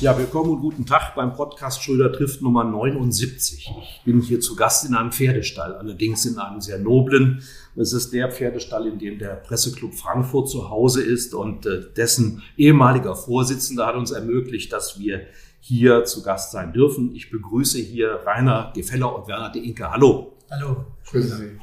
[0.00, 3.70] Ja, willkommen und guten Tag beim Podcast Schröder trifft Nummer 79.
[3.82, 7.42] Ich bin hier zu Gast in einem Pferdestall, allerdings in einem sehr noblen.
[7.76, 12.42] Es ist der Pferdestall, in dem der Presseclub Frankfurt zu Hause ist und äh, dessen
[12.56, 15.26] ehemaliger Vorsitzender hat uns ermöglicht, dass wir
[15.60, 17.14] hier zu Gast sein dürfen.
[17.14, 19.90] Ich begrüße hier Rainer Gefeller und Werner de Inke.
[19.90, 20.32] Hallo.
[20.50, 20.86] Hallo.
[21.10, 21.58] Grüße Sie.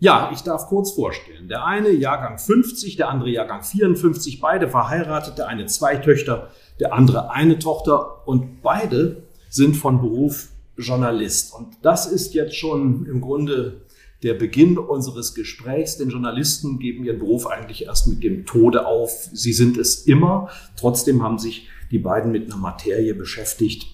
[0.00, 1.46] Ja, ich darf kurz vorstellen.
[1.46, 6.92] Der eine Jahrgang 50, der andere Jahrgang 54, beide verheiratet, der eine zwei Töchter, der
[6.92, 11.54] andere eine Tochter und beide sind von Beruf Journalist.
[11.54, 13.82] Und das ist jetzt schon im Grunde
[14.22, 19.28] der Beginn unseres Gesprächs, denn Journalisten geben ihren Beruf eigentlich erst mit dem Tode auf.
[19.32, 20.48] Sie sind es immer.
[20.76, 23.86] Trotzdem haben sich die beiden mit einer Materie beschäftigt,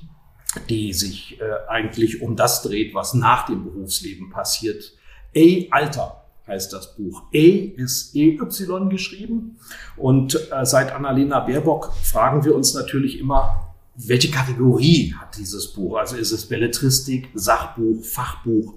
[0.68, 4.92] die sich äh, eigentlich um das dreht, was nach dem Berufsleben passiert.
[5.32, 7.22] Ey, Alter heißt das Buch.
[7.32, 8.38] E ist EY
[8.88, 9.58] geschrieben.
[9.96, 15.96] Und äh, seit Annalena Baerbock fragen wir uns natürlich immer, welche Kategorie hat dieses Buch?
[15.96, 18.74] Also ist es Belletristik, Sachbuch, Fachbuch,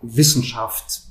[0.00, 1.02] Wissenschaft?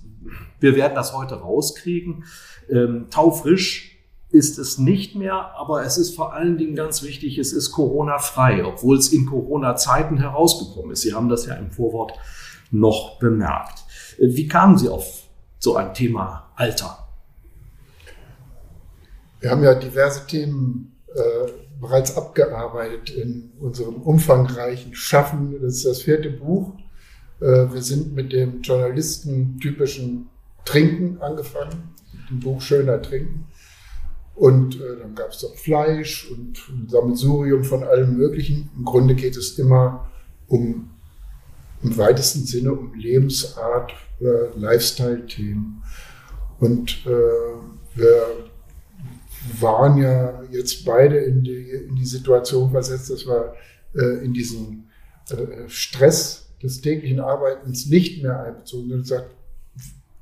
[0.60, 2.24] Wir werden das heute rauskriegen.
[2.70, 3.98] Ähm, taufrisch
[4.32, 8.64] ist es nicht mehr, aber es ist vor allen Dingen ganz wichtig, es ist Corona-frei,
[8.64, 11.02] obwohl es in Corona-Zeiten herausgekommen ist.
[11.02, 12.14] Sie haben das ja im Vorwort
[12.72, 13.84] noch bemerkt.
[14.20, 15.24] Wie kamen Sie auf
[15.60, 17.08] so ein Thema Alter?
[19.40, 25.56] Wir haben ja diverse Themen äh, bereits abgearbeitet in unserem umfangreichen Schaffen.
[25.62, 26.74] Das ist das vierte Buch.
[27.40, 30.30] Äh, wir sind mit dem journalistentypischen
[30.66, 33.46] Trinken angefangen, mit dem Buch Schöner Trinken.
[34.36, 38.70] Und äh, dann gab es noch Fleisch und ein Sammelsurium von allem Möglichen.
[38.78, 40.10] Im Grunde geht es immer
[40.48, 40.92] um
[41.82, 45.84] im weitesten Sinne um Lebensart oder Lifestyle-Themen.
[46.60, 47.10] Und äh,
[47.96, 48.50] wir
[49.60, 53.54] waren ja jetzt beide in die, in die Situation versetzt, dass wir
[53.96, 54.90] äh, in diesen
[55.30, 59.36] äh, Stress des täglichen Arbeitens nicht mehr einbezogen sind und gesagt,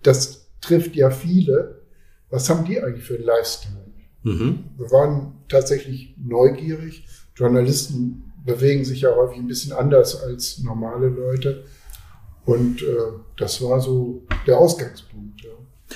[0.04, 1.82] das trifft ja viele.
[2.30, 3.88] Was haben die eigentlich für einen Lifestyle?
[4.24, 4.66] Mhm.
[4.78, 7.08] Wir waren tatsächlich neugierig.
[7.36, 11.66] Journalisten bewegen sich ja häufig ein bisschen anders als normale Leute.
[12.48, 12.86] Und äh,
[13.36, 15.42] das war so der Ausgangspunkt.
[15.44, 15.50] Ja.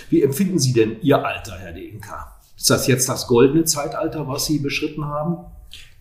[0.09, 2.41] Wie empfinden Sie denn Ihr Alter, Herr Deinka?
[2.57, 5.45] Ist das jetzt das goldene Zeitalter, was Sie beschritten haben?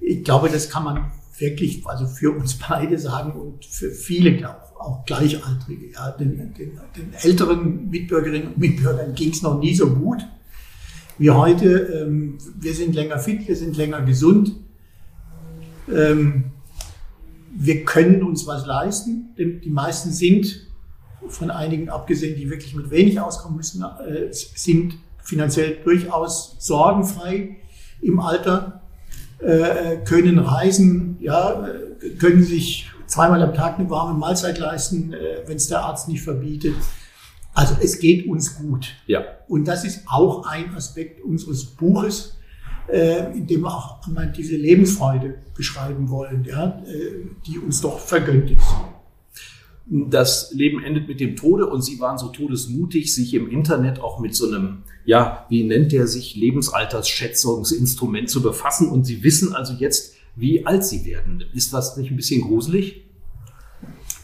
[0.01, 4.81] Ich glaube, das kann man wirklich, also für uns beide sagen und für viele auch,
[4.81, 5.93] auch Gleichaltrige.
[5.93, 10.27] Ja, den, den, den älteren Mitbürgerinnen und Mitbürgern ging es noch nie so gut
[11.19, 11.69] wie heute.
[11.69, 14.57] Ähm, wir sind länger fit, wir sind länger gesund.
[15.89, 16.51] Ähm,
[17.51, 20.67] wir können uns was leisten, denn die meisten sind,
[21.29, 27.57] von einigen abgesehen, die wirklich mit wenig auskommen müssen, äh, sind finanziell durchaus sorgenfrei
[28.01, 28.83] im Alter,
[29.39, 31.69] äh, können reisen, ja,
[32.19, 36.23] können sich zweimal am Tag eine warme Mahlzeit leisten, äh, wenn es der Arzt nicht
[36.23, 36.75] verbietet.
[37.53, 38.95] Also es geht uns gut.
[39.07, 39.25] Ja.
[39.49, 42.37] Und das ist auch ein Aspekt unseres Buches,
[42.93, 47.99] äh, in dem wir auch einmal diese Lebensfreude beschreiben wollen, ja, äh, die uns doch
[47.99, 48.67] vergönnt ist.
[49.87, 54.21] Das Leben endet mit dem Tode und Sie waren so todesmutig, sich im Internet auch
[54.21, 59.75] mit so einem, ja, wie nennt der sich, Lebensaltersschätzungsinstrument zu befassen und Sie wissen also
[59.75, 61.45] jetzt, wie alt Sie werden.
[61.55, 63.03] Ist das nicht ein bisschen gruselig?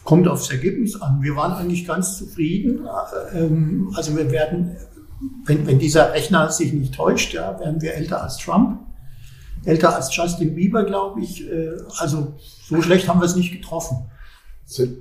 [0.05, 1.21] Kommt aufs Ergebnis an.
[1.21, 2.87] Wir waren eigentlich ganz zufrieden.
[3.33, 4.77] Ähm, also wir werden
[5.45, 8.79] wenn, wenn dieser Rechner sich nicht täuscht, ja, werden wir älter als Trump,
[9.65, 11.49] älter als Justin Bieber, glaube ich.
[11.49, 14.09] Äh, also so schlecht haben wir es nicht getroffen.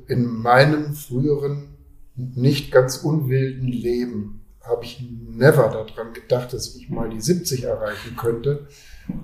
[0.08, 1.76] In meinem früheren,
[2.14, 8.16] nicht ganz unwilden Leben habe ich never daran gedacht, dass ich mal die 70 erreichen
[8.16, 8.66] könnte.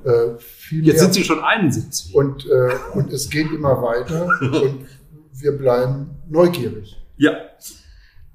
[0.05, 0.37] Äh,
[0.71, 2.15] Jetzt sind Sie schon 71.
[2.15, 4.87] Und, äh, und es geht immer weiter und
[5.33, 6.97] wir bleiben neugierig.
[7.17, 7.33] Ja.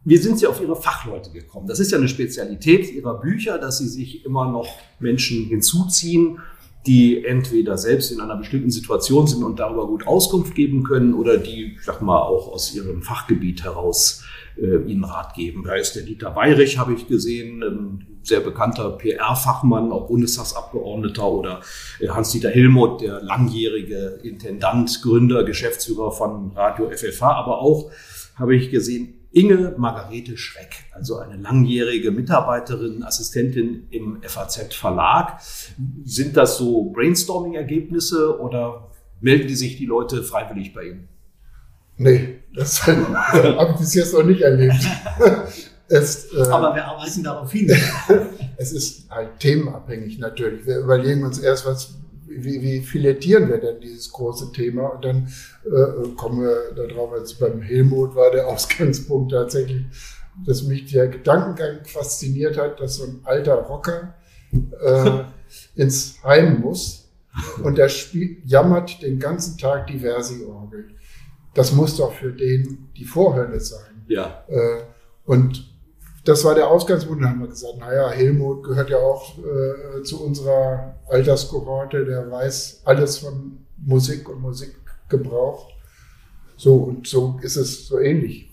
[0.09, 1.67] Wie sind Sie auf Ihre Fachleute gekommen?
[1.67, 4.69] Das ist ja eine Spezialität Ihrer Bücher, dass Sie sich immer noch
[4.99, 6.39] Menschen hinzuziehen,
[6.85, 11.35] die entweder selbst in einer bestimmten Situation sind und darüber gut Auskunft geben können oder
[11.37, 14.23] die, ich sag mal, auch aus ihrem Fachgebiet heraus
[14.55, 15.65] äh, Ihnen Rat geben.
[15.65, 21.59] Da ist der Dieter Weirich, habe ich gesehen, ein sehr bekannter PR-Fachmann, auch Bundestagsabgeordneter oder
[21.99, 27.91] äh, Hans-Dieter Hilmuth, der langjährige Intendant, Gründer, Geschäftsführer von Radio FFH, aber auch
[28.37, 35.39] habe ich gesehen, Inge Margarete Schreck, also eine langjährige Mitarbeiterin, Assistentin im FAZ Verlag.
[36.03, 38.89] Sind das so Brainstorming-Ergebnisse oder
[39.21, 41.07] melden die sich die Leute freiwillig bei Ihnen?
[41.97, 44.75] Nee, das habe ich bis jetzt noch nicht erlebt.
[45.89, 47.73] Es, äh, Aber wir arbeiten darauf hin.
[48.57, 50.65] es ist halt themenabhängig natürlich.
[50.65, 51.95] Wir überlegen uns erst, was,
[52.27, 54.87] wie, wie filettieren wir denn dieses große Thema?
[54.87, 55.27] Und dann
[55.65, 59.85] äh, kommen wir darauf, als beim Helmut war der Ausgangspunkt tatsächlich,
[60.45, 64.13] dass mich der Gedankengang fasziniert hat, dass so ein alter Rocker
[64.51, 65.23] äh,
[65.75, 67.09] ins Heim muss
[67.63, 70.89] und der spielt, jammert den ganzen Tag die Versi-Orgel.
[71.53, 74.03] Das muss doch für den die Vorhölle sein.
[74.07, 74.43] Ja.
[74.47, 74.83] Äh,
[75.25, 75.76] und
[76.27, 77.23] das war der Ausgangspunkt.
[77.23, 82.81] Dann haben wir gesagt, naja, Helmut gehört ja auch äh, zu unserer Alterskohorte, der weiß
[82.83, 85.69] alles von Musik und Musikgebrauch.
[86.57, 88.51] So, und so ist es so ähnlich.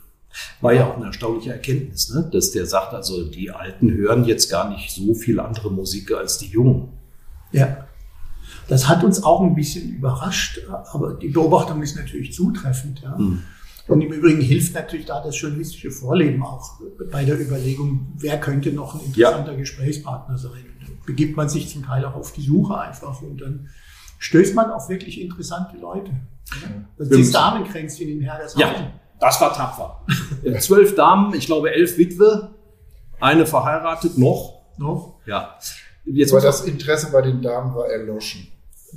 [0.60, 2.28] War ja auch eine erstaunliche Erkenntnis, ne?
[2.32, 6.38] dass der sagt, also die Alten hören jetzt gar nicht so viel andere Musik als
[6.38, 6.92] die Jungen.
[7.52, 7.88] Ja.
[8.68, 10.60] Das hat uns auch ein bisschen überrascht,
[10.92, 13.00] aber die Beobachtung ist natürlich zutreffend.
[13.02, 13.16] Ja.
[13.16, 13.42] Mhm.
[13.86, 16.80] Und im Übrigen hilft natürlich da das journalistische Vorleben auch
[17.12, 19.58] bei der Überlegung, wer könnte noch ein interessanter ja.
[19.58, 20.52] Gesprächspartner sein.
[20.52, 23.68] Und dann begibt man sich zum Teil auch auf die Suche einfach und dann
[24.18, 26.12] stößt man auf wirklich interessante Leute.
[26.96, 28.84] Das ist Damenkränzchen in Hergershagen.
[28.84, 30.00] Ja, das war tapfer.
[30.60, 32.54] Zwölf Damen, ich glaube elf Witwe,
[33.20, 34.62] eine verheiratet noch.
[34.78, 35.20] Noch?
[35.26, 35.58] Ja.
[36.04, 38.48] Jetzt Aber das Interesse bei den Damen war erloschen.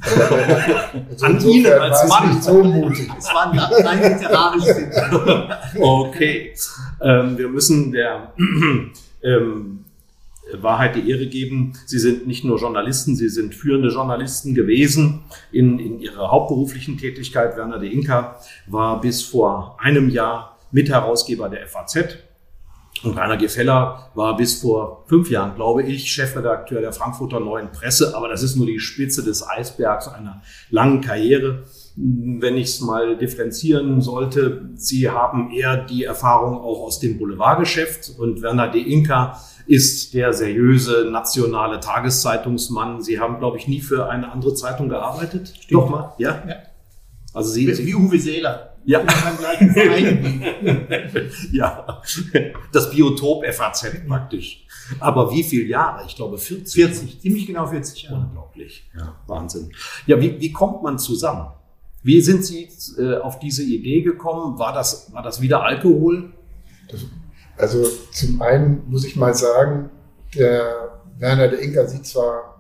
[0.02, 2.30] Also An Ihnen als Mann.
[2.30, 3.10] Nicht so mutig.
[3.18, 4.66] Es war rein literarisch.
[5.80, 6.54] okay.
[7.02, 8.34] Ähm, wir müssen der
[9.24, 9.86] ähm,
[10.54, 11.74] Wahrheit die Ehre geben.
[11.86, 15.22] Sie sind nicht nur Journalisten, Sie sind führende Journalisten gewesen
[15.52, 17.58] in, in Ihrer hauptberuflichen Tätigkeit.
[17.58, 22.18] Werner de Inka war bis vor einem Jahr Mitherausgeber der FAZ
[23.04, 28.16] und Rainer Gefeller war bis vor fünf Jahren, glaube ich, Chefredakteur der Frankfurter Neuen Presse.
[28.16, 31.64] Aber das ist nur die Spitze des Eisbergs einer langen Karriere.
[31.96, 38.14] Wenn ich es mal differenzieren sollte, Sie haben eher die Erfahrung auch aus dem Boulevardgeschäft
[38.18, 43.02] und Werner de Inka ist der seriöse nationale Tageszeitungsmann.
[43.02, 45.50] Sie haben, glaube ich, nie für eine andere Zeitung gearbeitet.
[45.50, 45.72] Stimmt.
[45.72, 46.44] Doch mal, ja?
[46.48, 46.56] ja.
[47.34, 48.77] Also Sie, wie, wie Uwe Seeler.
[48.88, 49.06] Ja.
[51.52, 52.02] ja,
[52.72, 54.66] das Biotop FAZ praktisch.
[55.02, 56.06] Aber wie viele Jahre?
[56.08, 56.74] Ich glaube 40.
[56.74, 58.16] 40, ziemlich genau 40 Jahre.
[58.16, 58.90] Unglaublich.
[58.98, 59.74] Ja, Wahnsinn.
[60.06, 61.52] Ja, wie, wie kommt man zusammen?
[62.02, 64.58] Wie sind Sie äh, auf diese Idee gekommen?
[64.58, 66.32] War das, war das wieder Alkohol?
[66.90, 67.02] Das,
[67.58, 69.90] also zum einen muss ich mal sagen,
[70.34, 72.57] der Werner der Inka sieht zwar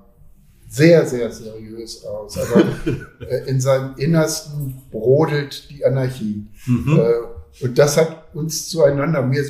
[0.67, 2.37] sehr, sehr seriös aus.
[2.37, 2.63] Aber
[3.29, 6.45] äh, in seinem Innersten brodelt die Anarchie.
[6.65, 6.99] Mhm.
[6.99, 9.43] Äh, und das hat uns zueinander, mir,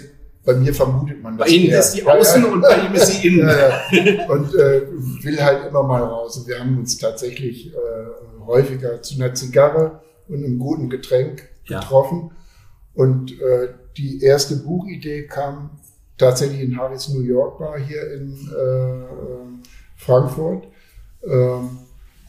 [0.46, 1.48] bei mir vermutet man das.
[1.48, 3.50] Bei Ihnen ist die Außen ja, und bei ihm ist die Innen.
[3.50, 4.88] Ja, und äh,
[5.24, 6.38] will halt immer mal raus.
[6.38, 7.78] Und wir haben uns tatsächlich äh,
[8.45, 12.31] häufiger zu einer Zigarre und einem guten Getränk getroffen.
[12.94, 15.71] Und äh, die erste Buchidee kam
[16.18, 18.38] tatsächlich in Harris New York Bar hier in
[19.95, 20.68] Frankfurt
[21.30, 21.69] ähm,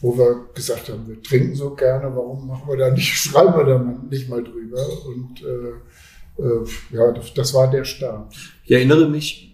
[0.01, 3.65] wo wir gesagt haben, wir trinken so gerne, warum machen wir da nicht, schreiben wir
[3.65, 3.79] da
[4.09, 4.85] nicht mal drüber.
[5.05, 8.33] Und äh, äh, ja, das, das, war der Start.
[8.63, 9.49] Ich erinnere mich,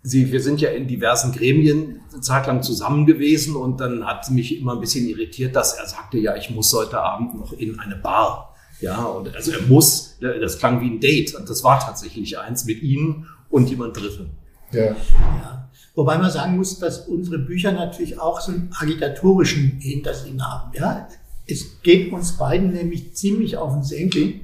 [0.00, 4.30] Sie, wir sind ja in diversen Gremien eine Zeit lang zusammen gewesen und dann hat
[4.30, 7.78] mich immer ein bisschen irritiert, dass er sagte, ja, ich muss heute Abend noch in
[7.80, 8.54] eine Bar.
[8.80, 12.64] Ja, und also er muss, das klang wie ein Date und das war tatsächlich eins
[12.64, 14.30] mit Ihnen und jemand Dritten.
[14.70, 14.84] Ja.
[14.84, 15.67] ja.
[15.98, 20.70] Wobei man sagen muss, dass unsere Bücher natürlich auch so einen agitatorischen Hintersinn haben.
[20.72, 21.08] Ja?
[21.44, 24.34] Es geht uns beiden nämlich ziemlich auf den Senkel,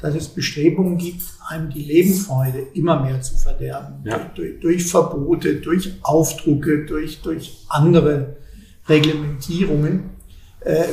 [0.00, 3.96] dass es Bestrebungen gibt, einem die Lebensfreude immer mehr zu verderben.
[4.04, 4.18] Ja.
[4.34, 8.36] Durch, durch, Verbote, durch Aufdrucke, durch, durch andere
[8.88, 10.04] Reglementierungen
[10.60, 10.84] äh,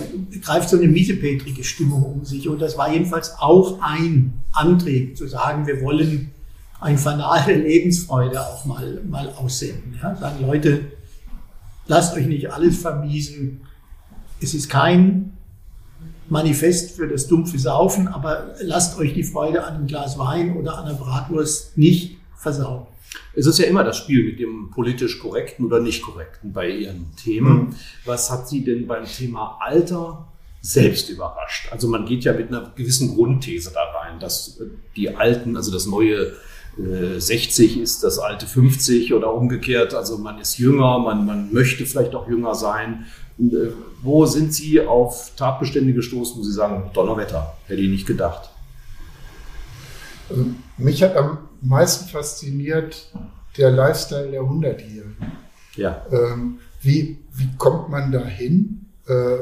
[0.42, 2.50] greift so eine miesepetrige Stimmung um sich.
[2.50, 6.32] Und das war jedenfalls auch ein Antrieb, zu sagen, wir wollen
[6.82, 9.98] ein Fanal der Lebensfreude auch mal, mal aussenden.
[10.02, 10.16] Ja?
[10.16, 10.92] Sagen Leute,
[11.88, 13.62] lasst euch nicht alles vermiesen.
[14.42, 15.38] Es ist kein
[16.28, 20.80] Manifest für das dumpfe Saufen, aber lasst euch die Freude an einem Glas Wein oder
[20.80, 22.88] an einer Bratwurst nicht versauen.
[23.36, 27.16] Es ist ja immer das Spiel mit dem politisch korrekten oder nicht korrekten bei Ihren
[27.16, 27.54] Themen.
[27.54, 27.76] Mhm.
[28.06, 30.28] Was hat Sie denn beim Thema Alter
[30.62, 31.72] selbst überrascht?
[31.72, 34.60] Also man geht ja mit einer gewissen Grundthese da rein, dass
[34.96, 36.34] die Alten, also das neue
[36.78, 39.94] 60 äh, ist das alte 50 oder umgekehrt.
[39.94, 43.06] Also man ist jünger, man, man möchte vielleicht auch jünger sein.
[43.40, 48.50] Äh, wo sind Sie auf Tatbestände gestoßen, wo Sie sagen, Donnerwetter, hätte ich nicht gedacht?
[50.30, 50.46] Also
[50.78, 53.12] mich hat am meisten fasziniert
[53.58, 55.32] der Lifestyle der 100-Jährigen.
[55.76, 56.06] Ja.
[56.12, 58.86] Ähm, wie, wie kommt man da hin?
[59.08, 59.38] Äh,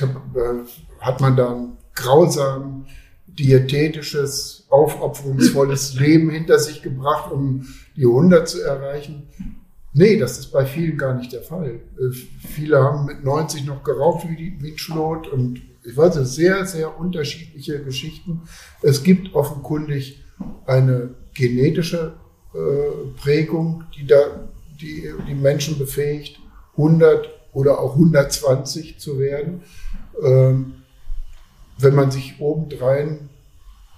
[0.00, 0.64] hab, äh,
[1.00, 2.86] hat man da einen grausamen
[3.26, 9.28] diätetisches, aufopferungsvolles Leben hinter sich gebracht, um die 100 zu erreichen.
[9.94, 11.80] Nee, das ist bei vielen gar nicht der Fall.
[11.98, 12.12] Äh,
[12.46, 14.76] viele haben mit 90 noch geraucht wie, die, wie
[15.30, 18.42] und ich weiß nicht, sehr, sehr unterschiedliche Geschichten.
[18.82, 20.22] Es gibt offenkundig
[20.66, 22.14] eine genetische
[22.54, 24.48] äh, Prägung, die da
[24.80, 26.38] die, die Menschen befähigt,
[26.76, 29.62] 100 oder auch 120 zu werden.
[30.22, 30.74] Ähm,
[31.78, 33.27] wenn man sich obendrein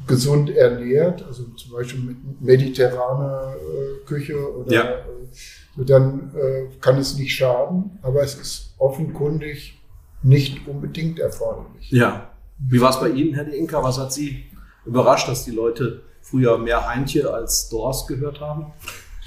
[0.06, 4.82] gesund ernährt, also zum Beispiel mit mediterraner äh, Küche oder ja.
[4.84, 9.78] äh, dann äh, kann es nicht schaden, aber es ist offenkundig
[10.22, 11.90] nicht unbedingt erforderlich.
[11.90, 12.30] Ja.
[12.58, 13.82] Wie war es bei Ihnen, Herr De Inka?
[13.82, 14.44] Was hat Sie
[14.84, 18.72] überrascht, dass die Leute früher mehr Heintje als Dorst gehört haben?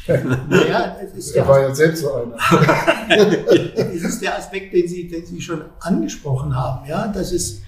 [0.49, 0.97] naja,
[1.33, 2.35] er war ja selbst so einer.
[3.09, 7.61] es ist der Aspekt, den Sie, den Sie schon angesprochen haben, ja, dass es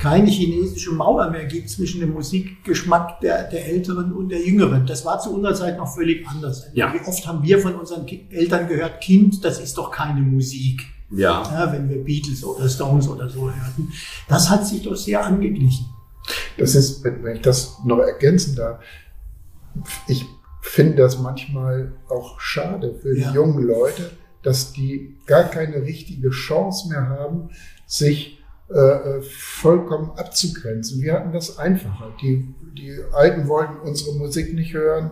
[0.00, 4.86] keine chinesische Mauer mehr gibt zwischen dem Musikgeschmack der, der Älteren und der Jüngeren.
[4.86, 6.68] Das war zu unserer Zeit noch völlig anders.
[6.72, 6.92] Ja.
[6.94, 10.82] Wie oft haben wir von unseren Eltern gehört, Kind, das ist doch keine Musik.
[11.10, 11.42] Ja.
[11.42, 11.72] ja.
[11.72, 13.92] Wenn wir Beatles oder Stones oder so hörten.
[14.26, 15.84] Das hat sich doch sehr angeglichen.
[16.56, 18.82] Das ist, wenn ich das noch ergänzen darf,
[20.08, 20.24] ich
[20.62, 24.10] finde das manchmal auch schade für die jungen Leute,
[24.42, 27.50] dass die gar keine richtige Chance mehr haben,
[27.86, 28.39] sich
[28.70, 31.02] äh, vollkommen abzugrenzen.
[31.02, 32.12] Wir hatten das einfacher.
[32.22, 35.10] Die, die Alten wollten unsere Musik nicht hören,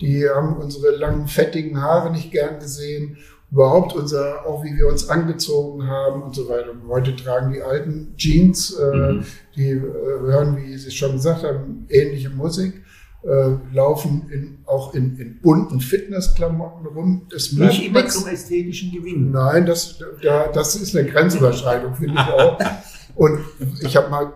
[0.00, 3.18] die haben unsere langen, fettigen Haare nicht gern gesehen,
[3.50, 6.72] überhaupt unser, auch wie wir uns angezogen haben und so weiter.
[6.72, 9.24] Und heute tragen die alten Jeans, äh, mhm.
[9.56, 12.82] die äh, hören, wie Sie schon gesagt haben, ähnliche Musik.
[13.24, 17.26] Äh, laufen in, auch in, in bunten Fitnessklamotten rum.
[17.30, 19.30] Das Nicht immer zum ästhetischen Gewinn.
[19.30, 22.58] Nein, das, da, das ist eine Grenzüberschreitung, finde ich auch.
[23.14, 23.38] Und
[23.80, 24.32] ich habe mal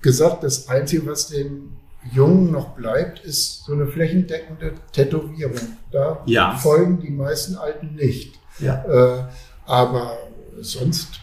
[0.00, 1.76] gesagt, das Einzige, was den
[2.12, 5.60] Jungen noch bleibt, ist so eine flächendeckende Tätowierung.
[5.92, 6.56] Da ja.
[6.56, 8.38] folgen die meisten Alten nicht.
[8.58, 8.84] Ja.
[8.84, 9.24] Äh,
[9.66, 10.16] aber
[10.60, 11.20] sonst,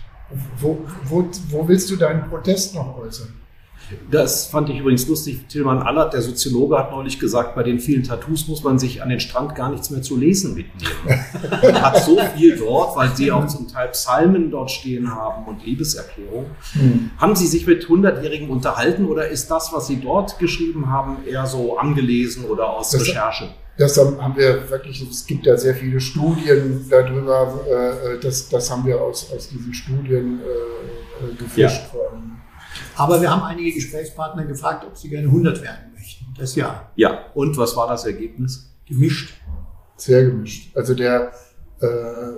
[0.59, 3.33] wo, wo, wo willst du deinen Protest noch äußern?
[4.11, 5.47] Das fand ich übrigens lustig.
[5.47, 9.09] Tilman Allert, der Soziologe, hat neulich gesagt, bei den vielen Tattoos muss man sich an
[9.09, 11.25] den Strand gar nichts mehr zu lesen mitnehmen.
[11.61, 15.65] man hat so viel dort, weil sie auch zum Teil Psalmen dort stehen haben und
[15.65, 16.51] Liebeserklärungen.
[16.73, 17.11] Hm.
[17.17, 21.45] Haben Sie sich mit Hundertjährigen unterhalten oder ist das, was Sie dort geschrieben haben, eher
[21.45, 23.49] so angelesen oder aus das, Recherche?
[23.77, 28.85] Das haben wir wirklich, es gibt ja sehr viele Studien darüber, äh, das, das haben
[28.85, 31.99] wir aus, aus diesen Studien äh, gefischt ja.
[31.99, 32.36] allem.
[32.95, 36.25] Aber wir haben einige Gesprächspartner gefragt, ob sie gerne 100 werden möchten.
[36.37, 36.89] Das ja.
[36.95, 38.71] Ja, und was war das Ergebnis?
[38.85, 39.33] Gemischt.
[39.97, 40.75] Sehr gemischt.
[40.75, 41.31] Also der
[41.81, 42.29] äh, äh,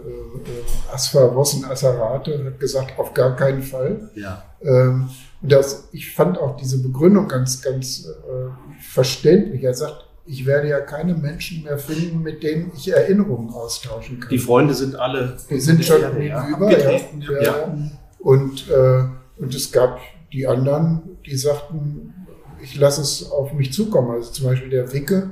[0.93, 4.10] Asfa Wossen Asarate hat gesagt, auf gar keinen Fall.
[4.15, 4.43] Ja.
[4.62, 5.10] Ähm,
[5.41, 9.63] und das, ich fand auch diese Begründung ganz, ganz äh, verständlich.
[9.63, 14.29] Er sagt, ich werde ja keine Menschen mehr finden, mit denen ich Erinnerungen austauschen kann.
[14.29, 15.38] Die Freunde sind alle.
[15.50, 16.22] Die sind schon über.
[16.22, 16.48] Ja,
[16.89, 17.41] ja.
[17.41, 17.74] ja.
[18.19, 19.03] Und, äh,
[19.38, 20.00] und es gab
[20.34, 22.14] die anderen, die sagten,
[22.62, 24.12] ich lasse es auf mich zukommen.
[24.12, 25.32] Also zum Beispiel der Wicke,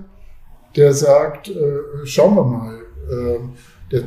[0.75, 2.79] der sagt, äh, schauen wir mal.
[3.09, 3.39] Äh,
[3.91, 4.03] der,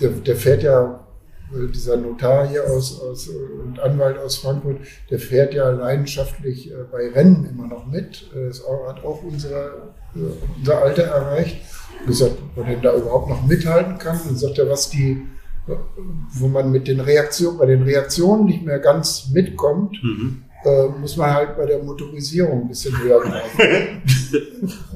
[0.00, 1.06] der, der, fährt ja,
[1.52, 4.78] äh, dieser Notar hier aus, aus und Anwalt aus Frankfurt,
[5.10, 8.30] der fährt ja leidenschaftlich äh, bei Rennen immer noch mit.
[8.34, 10.18] Das hat auch unsere, äh,
[10.58, 11.58] unser Alter erreicht.
[12.00, 14.20] Und gesagt, ob er da überhaupt noch mithalten kann.
[14.28, 15.22] Und sagt er, was die
[15.66, 20.44] wo man mit den Reaktionen, bei den Reaktionen nicht mehr ganz mitkommt, mhm.
[20.64, 23.58] äh, muss man halt bei der Motorisierung ein bisschen höher greifen.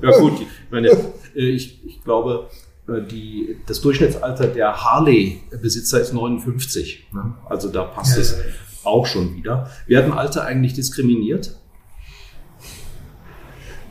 [0.03, 1.01] ja gut, ich, meine, äh,
[1.35, 2.49] ich, ich glaube,
[2.89, 7.09] äh, die, das Durchschnittsalter der Harley-Besitzer ist 59.
[7.13, 7.35] Ne?
[7.49, 8.45] Also da passt ja, es ja.
[8.85, 9.71] auch schon wieder.
[9.87, 11.57] Werden Alte eigentlich diskriminiert?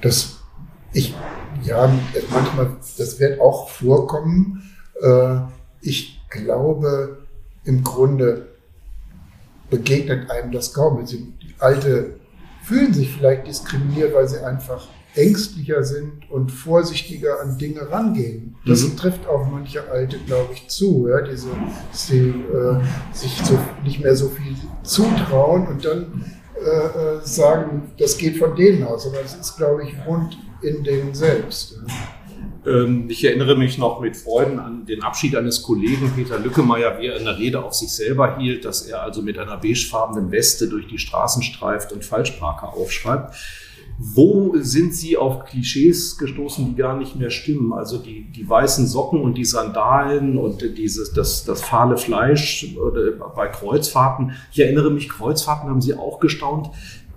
[0.01, 0.39] Das,
[0.93, 1.13] ich,
[1.65, 1.91] ja,
[2.31, 4.63] manchmal, das wird auch vorkommen.
[5.01, 5.39] Äh,
[5.81, 7.17] ich glaube,
[7.63, 8.47] im Grunde
[9.69, 11.05] begegnet einem das kaum.
[11.05, 12.15] Die Alte
[12.63, 18.55] fühlen sich vielleicht diskriminiert, weil sie einfach ängstlicher sind und vorsichtiger an Dinge rangehen.
[18.65, 18.95] Das Mhm.
[18.97, 21.07] trifft auf manche Alte, glaube ich, zu.
[21.09, 21.21] Ja?
[21.21, 21.47] Diese,
[21.91, 22.79] dass sie äh,
[23.11, 26.23] sich so, nicht mehr so viel zutrauen und dann
[26.55, 29.07] äh, äh, sagen, das geht von denen aus.
[29.07, 31.73] Aber das ist, glaube ich, rund in denen selbst.
[31.73, 31.93] Ja?
[32.69, 37.07] Ähm, ich erinnere mich noch mit Freuden an den Abschied eines Kollegen, Peter Lückemeier, wie
[37.07, 40.87] er eine Rede auf sich selber hielt, dass er also mit einer beigefarbenen Weste durch
[40.87, 43.35] die Straßen streift und Falschparker aufschreibt.
[44.01, 47.73] Wo sind Sie auf Klischees gestoßen, die gar nicht mehr stimmen?
[47.73, 53.11] Also die, die weißen Socken und die Sandalen und dieses, das, das fahle Fleisch oder
[53.11, 54.31] bei Kreuzfahrten.
[54.53, 56.69] Ich erinnere mich, Kreuzfahrten haben Sie auch gestaunt.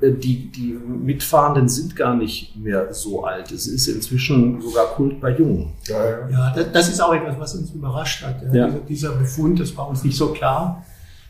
[0.03, 3.53] Äh, Die, die Mitfahrenden sind gar nicht mehr so alt.
[3.53, 5.73] Es ist inzwischen sogar Kult bei Jungen.
[5.87, 6.29] Ja, ja.
[6.29, 8.43] Ja, das, das ist auch etwas, was uns überrascht hat.
[8.43, 8.53] Ja.
[8.53, 8.67] Ja.
[8.67, 10.85] Dieser, dieser Befund, das war uns nicht so klar,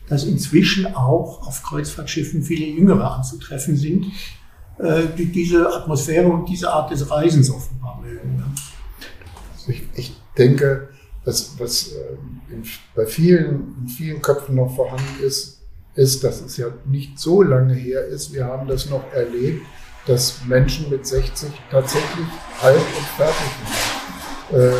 [0.07, 4.07] dass inzwischen auch auf Kreuzfahrtschiffen viele Jüngere anzutreffen sind,
[4.79, 8.37] äh, die diese Atmosphäre und diese Art des Reisens offenbar mögen.
[8.39, 8.45] Ja.
[9.53, 10.89] Also ich, ich denke,
[11.25, 12.63] was, was ähm, in,
[12.95, 15.52] bei vielen, in vielen Köpfen noch vorhanden ist,
[15.95, 18.33] ist, dass es ja nicht so lange her ist.
[18.33, 19.65] Wir haben das noch erlebt,
[20.07, 22.27] dass Menschen mit 60 tatsächlich
[22.61, 23.35] alt und fertig
[24.49, 24.59] sind.
[24.59, 24.73] Äh,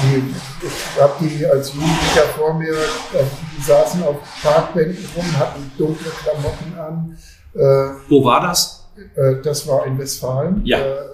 [0.00, 0.22] die,
[0.66, 3.24] ich habe die als Jugendlicher vor mir, äh,
[3.56, 7.18] die saßen auf Parkbänken rum, hatten dunkle Klamotten an.
[7.54, 8.86] Äh, Wo war das?
[9.16, 10.60] äh, Das war in Westfalen.
[10.64, 10.78] Ja.
[10.78, 11.04] Äh,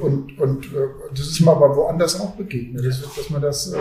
[0.00, 0.66] Und, und
[1.12, 3.72] das ist mir aber woanders auch begegnet, dass, dass man das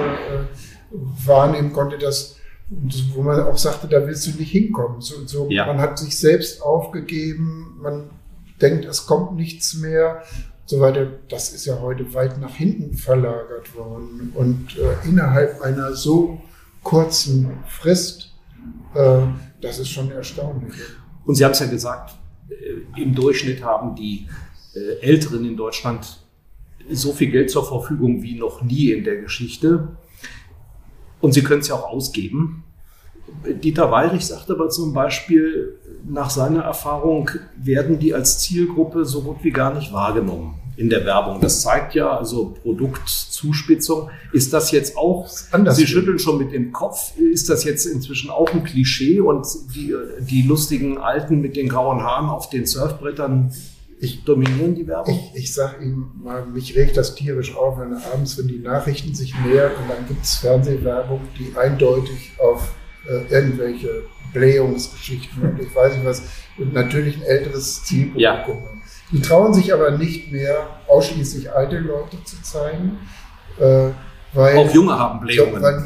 [1.26, 2.36] wahrnehmen konnte, dass,
[2.70, 5.02] wo man auch sagte, da willst du nicht hinkommen.
[5.02, 5.66] So, so, Ja.
[5.68, 8.10] Man hat sich selbst aufgegeben, man
[8.62, 10.24] denkt, es kommt nichts mehr.
[10.66, 11.08] So weiter.
[11.30, 14.32] Das ist ja heute weit nach hinten verlagert worden.
[14.34, 16.42] Und äh, innerhalb einer so
[16.84, 18.34] kurzen Frist,
[18.96, 19.22] äh,
[19.62, 20.74] das ist schon erstaunlich.
[21.26, 22.16] Und Sie haben es ja gesagt,
[22.50, 24.28] äh, im Durchschnitt haben die
[24.74, 26.20] äh, Älteren in Deutschland
[26.90, 29.90] so viel Geld zur Verfügung wie noch nie in der Geschichte.
[31.24, 32.66] Und sie können es ja auch ausgeben.
[33.64, 39.38] Dieter Weirich sagt aber zum Beispiel, nach seiner Erfahrung werden die als Zielgruppe so gut
[39.42, 41.40] wie gar nicht wahrgenommen in der Werbung.
[41.40, 44.10] Das zeigt ja also Produktzuspitzung.
[44.34, 48.30] Ist das jetzt auch, Anders Sie schütteln schon mit dem Kopf, ist das jetzt inzwischen
[48.30, 53.54] auch ein Klischee und die, die lustigen Alten mit den grauen Haaren auf den Surfbrettern
[54.00, 55.14] Ich- dominieren die Werbung?
[55.34, 59.14] Ich, ich sage Ihnen mal, mich regt das tierisch auf, wenn abends, wenn die Nachrichten
[59.16, 62.74] sich nähern und dann gibt es Fernsehwerbung, die eindeutig auf
[63.10, 63.90] äh, irgendwelche
[64.34, 66.24] Blähungsgeschichten und ich weiß nicht was,
[66.58, 68.46] und natürlich ein älteres Zielpublikum Ja.
[68.46, 68.82] haben.
[69.12, 72.98] Die trauen sich aber nicht mehr, ausschließlich alte Leute zu zeigen,
[73.60, 73.90] äh,
[74.34, 75.62] weil, Auch Junge haben Blähungen.
[75.62, 75.86] weil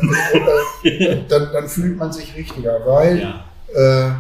[0.84, 3.46] äh, dann, dann fühlt man sich richtiger, weil Ja.
[3.74, 4.12] äh,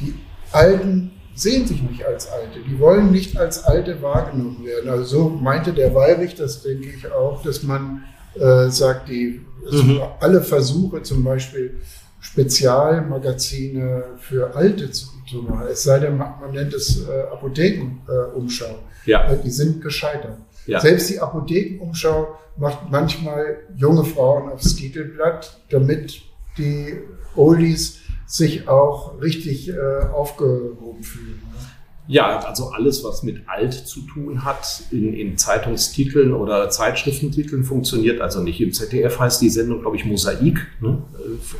[0.00, 0.14] die
[0.52, 2.60] Alten sehen sich nicht als Alte.
[2.68, 4.88] Die wollen nicht als Alte wahrgenommen werden.
[4.90, 9.82] Also so meinte der Weirich, das denke ich auch, dass man äh, sagt, die also
[9.82, 10.00] Mhm.
[10.20, 11.80] alle Versuche zum Beispiel
[12.20, 19.30] Spezialmagazine für Alte zu, zu machen, es sei denn, man nennt es äh, Apothekenumschau, Ja.
[19.30, 20.38] äh, die sind gescheitert.
[20.66, 20.80] Ja.
[20.80, 26.22] Selbst die Apothekenumschau macht manchmal junge Frauen aufs Titelblatt, damit
[26.58, 26.94] die
[27.36, 29.74] Oldies sich auch richtig äh,
[30.12, 31.40] aufgehoben fühlen.
[31.52, 31.58] ne?
[32.06, 38.20] Ja, also alles, was mit alt zu tun hat, in, in Zeitungstiteln oder Zeitschriftentiteln funktioniert
[38.20, 38.60] also nicht.
[38.60, 41.02] Im ZDF heißt die Sendung, glaube ich, Mosaik, ne?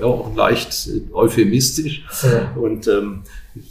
[0.01, 2.05] Äh, auch leicht äh, euphemistisch.
[2.23, 2.53] Ja.
[2.57, 3.23] Und, ähm,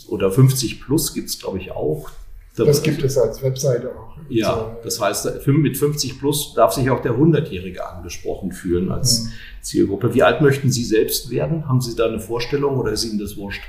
[0.07, 2.09] oder 50 plus gibt's glaube ich, auch.
[2.55, 4.13] Das gibt es als Webseite auch.
[4.29, 9.29] Ja, das heißt, mit 50 plus darf sich auch der 100-Jährige angesprochen fühlen als Mhm.
[9.61, 10.13] Zielgruppe.
[10.13, 11.67] Wie alt möchten Sie selbst werden?
[11.67, 13.63] Haben Sie da eine Vorstellung oder ist Ihnen das wurscht?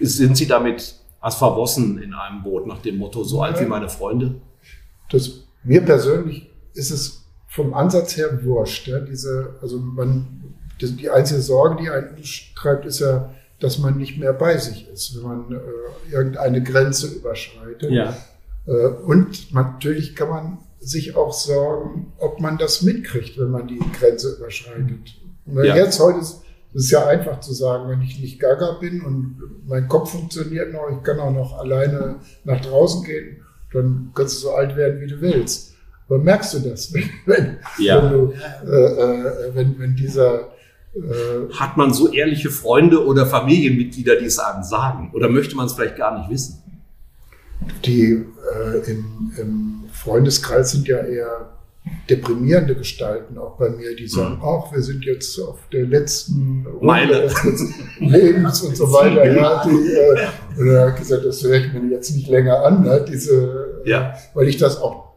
[0.00, 3.88] Sind Sie damit als verwossen in einem Boot nach dem Motto, so alt wie meine
[3.88, 4.36] Freunde?
[5.10, 8.88] Das, mir persönlich ist es vom Ansatz her wurscht.
[8.88, 9.00] Ja?
[9.00, 12.16] Diese, also man, die einzige Sorge, die einen
[12.56, 13.30] treibt, ist ja,
[13.64, 17.90] dass man nicht mehr bei sich ist, wenn man äh, irgendeine Grenze überschreitet.
[18.66, 23.80] Äh, und natürlich kann man sich auch sorgen, ob man das mitkriegt, wenn man die
[23.98, 25.14] Grenze überschreitet.
[25.46, 25.76] Und Ja.
[25.76, 26.42] Jetzt heute ist
[26.74, 30.90] es ja einfach zu sagen, wenn ich nicht gaga bin und mein Kopf funktioniert noch,
[30.94, 35.06] ich kann auch noch alleine nach draußen gehen, dann kannst du so alt werden, wie
[35.06, 35.72] du willst.
[36.08, 38.02] Aber merkst du das, wenn, wenn, Ja.
[38.02, 38.32] wenn, du,
[38.66, 40.50] äh, äh, wenn, wenn dieser
[41.58, 45.10] Hat man so ehrliche Freunde oder Familienmitglieder, die es einem sagen?
[45.12, 46.60] Oder möchte man es vielleicht gar nicht wissen?
[47.84, 51.50] die äh, im, im Freundeskreis sind ja eher
[52.08, 57.24] deprimierende Gestalten auch bei mir, die sagen, ach, wir sind jetzt auf der letzten Meile.
[57.24, 59.30] unseres Lebens und so weiter.
[59.30, 63.04] Ja, die, äh, er hat gesagt, das höre ich mir jetzt nicht länger an, ne,
[63.06, 64.14] diese, Ja.
[64.32, 65.12] weil ich das auch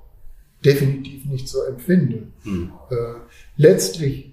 [0.65, 2.23] definitiv nicht so empfinde.
[2.43, 2.71] Hm.
[2.89, 2.95] Äh,
[3.55, 4.26] letztlich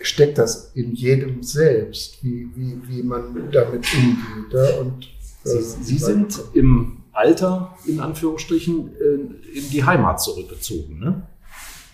[0.00, 4.52] steckt das in jedem selbst, wie, wie, wie man damit umgeht.
[4.52, 4.80] Ja?
[4.80, 5.04] Und,
[5.44, 11.22] äh, Sie, Sie sind im Alter, in Anführungsstrichen, äh, in die Heimat zurückgezogen, ne?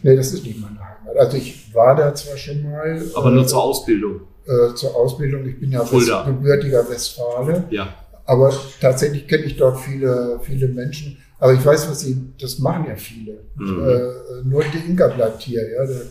[0.03, 1.17] Nee, das ist nicht meine Heimat.
[1.17, 3.03] Also ich war da zwar schon mal.
[3.15, 4.21] aber äh, nur zur Ausbildung.
[4.47, 5.47] äh, zur Ausbildung.
[5.49, 7.65] Ich bin ja West, gebürtiger Westfale.
[7.71, 7.89] Ja.
[8.27, 11.17] Aber tatsächlich kenne ich dort viele, viele Menschen.
[11.39, 13.41] Aber ich weiß, was sie, das machen ja viele.
[13.57, 13.89] Mhm.
[13.89, 15.85] Äh, nur die Inka bleibt hier, ja.
[15.85, 16.03] Der,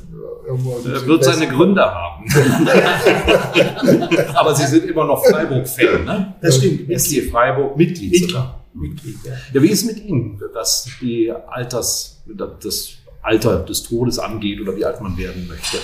[0.45, 1.47] irgendwo Er wird seine.
[1.47, 2.25] Gründe haben.
[4.35, 6.35] aber Sie sind immer noch Freiburg-Fan, ne?
[6.41, 6.89] Das stimmt.
[6.99, 8.29] SC Freiburg, Mitglied Mitglied.
[8.31, 8.63] sogar.
[8.73, 9.31] Mitglied, ja.
[9.53, 12.21] Ja, wie ist mit Ihnen, was die Alters,
[12.61, 12.89] das
[13.21, 15.77] Alter des Todes angeht oder wie alt man werden möchte?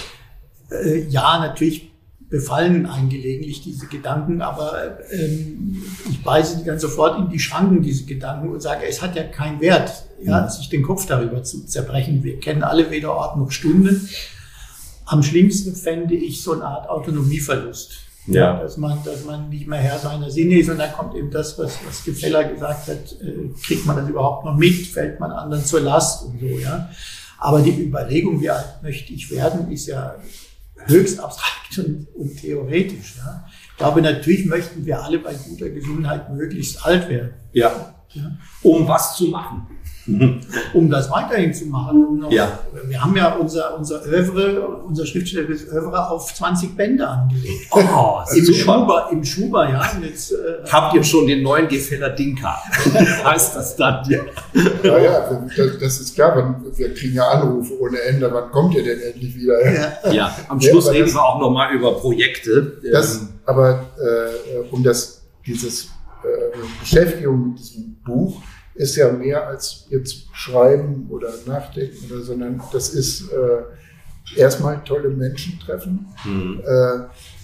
[0.71, 1.88] Äh, ja, natürlich
[2.29, 7.81] befallen einen gelegentlich diese Gedanken, aber ähm, ich beiße die dann sofort in die Schranken,
[7.81, 10.49] diese Gedanken, und sage, es hat ja keinen Wert, ja, Mhm.
[10.49, 12.23] sich den Kopf darüber zu zerbrechen.
[12.23, 14.07] Wir kennen alle weder Ort noch Stunden.
[15.05, 17.93] Am schlimmsten fände ich so eine Art Autonomieverlust.
[18.27, 18.59] Ja.
[18.61, 21.57] Dass man, dass man nicht mehr Herr seiner Sinne ist und dann kommt eben das,
[21.57, 25.65] was, was Gefeller gesagt hat, äh, kriegt man das überhaupt noch mit, fällt man anderen
[25.65, 26.89] zur Last und so, ja.
[27.39, 30.15] Aber die Überlegung, wie alt möchte ich werden, ist ja
[30.85, 33.15] höchst abstrakt und, und theoretisch.
[33.17, 33.45] Ja.
[33.71, 37.33] Ich glaube, natürlich möchten wir alle bei guter Gesundheit möglichst alt werden.
[37.53, 37.95] Ja.
[38.11, 38.31] Ja.
[38.63, 39.67] Um was zu machen?
[40.73, 42.19] Um das weiterhin zu machen.
[42.19, 42.59] Noch, Ja.
[42.87, 47.67] Wir haben ja unser, unser Övre, unser schriftstellerisches Övre auf 20 Bände angelegt.
[47.71, 48.57] Oh, Im super.
[48.57, 49.81] Schuber, im Schuber, ja.
[50.01, 50.35] Jetzt, äh,
[50.71, 52.57] Habt ihr schon den neuen Gefeller Dinka?
[53.23, 54.09] heißt das dann?
[54.09, 54.19] Ja.
[54.83, 56.35] Ja, ja, das, das ist klar.
[56.37, 58.31] wenn- Wir kriegen ja Anrufe ohne Ende.
[58.33, 59.63] Wann kommt ihr denn endlich wieder?
[60.05, 60.11] ja.
[60.11, 62.77] ja, am Ja, Schluss aber reden das- wir auch nochmal über Projekte.
[62.91, 65.85] Das, Ähm, aber äh, um das, dieses
[66.23, 68.41] äh, Beschäftigung mit diesem Buch
[68.79, 75.09] ist ja mehr als jetzt schreiben oder nachdenken oder, sondern das ist äh, erstmal tolle
[75.09, 76.61] Menschen treffen, hm.
[76.65, 76.99] äh,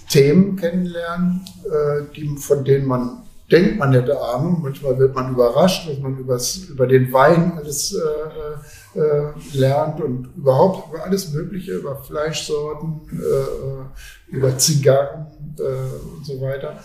[0.09, 4.61] Themen kennenlernen, äh, die, von denen man denkt, man hätte Ahnung.
[4.61, 10.29] Manchmal wird man überrascht, was man übers, über den Wein alles äh, äh, lernt und
[10.37, 16.79] überhaupt über alles Mögliche, über Fleischsorten, äh, über Zigarren und so weiter.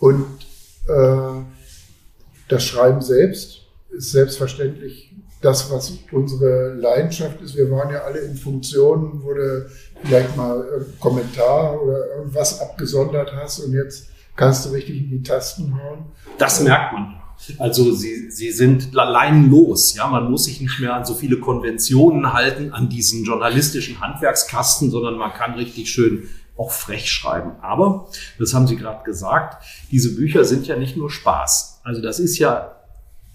[0.00, 0.26] Und
[2.48, 3.57] das Schreiben selbst
[3.98, 7.56] ist selbstverständlich das, was unsere Leidenschaft ist.
[7.56, 9.68] Wir waren ja alle in Funktionen, wo du
[10.02, 15.22] vielleicht mal einen Kommentar oder irgendwas abgesondert hast und jetzt kannst du richtig in die
[15.22, 16.06] Tasten hauen.
[16.38, 17.14] Das merkt man.
[17.58, 19.94] Also sie, sie sind leinenlos.
[19.94, 24.90] Ja, man muss sich nicht mehr an so viele Konventionen halten, an diesen journalistischen Handwerkskasten,
[24.90, 27.52] sondern man kann richtig schön auch frech schreiben.
[27.62, 28.08] Aber,
[28.40, 31.80] das haben Sie gerade gesagt, diese Bücher sind ja nicht nur Spaß.
[31.84, 32.77] Also das ist ja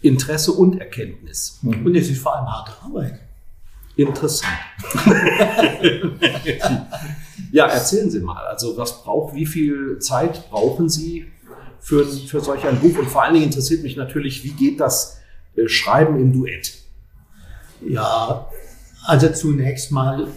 [0.03, 1.59] Interesse und Erkenntnis.
[1.63, 3.19] Und es ist vor allem harte Arbeit.
[3.95, 4.51] Interessant.
[7.51, 8.45] ja, erzählen Sie mal.
[8.45, 11.31] Also was braucht, wie viel Zeit brauchen Sie
[11.79, 12.97] für, für solch ein Buch?
[12.97, 15.19] Und vor allen Dingen interessiert mich natürlich, wie geht das
[15.55, 16.73] äh, Schreiben im Duett?
[17.87, 18.49] Ja,
[19.05, 20.27] also zunächst mal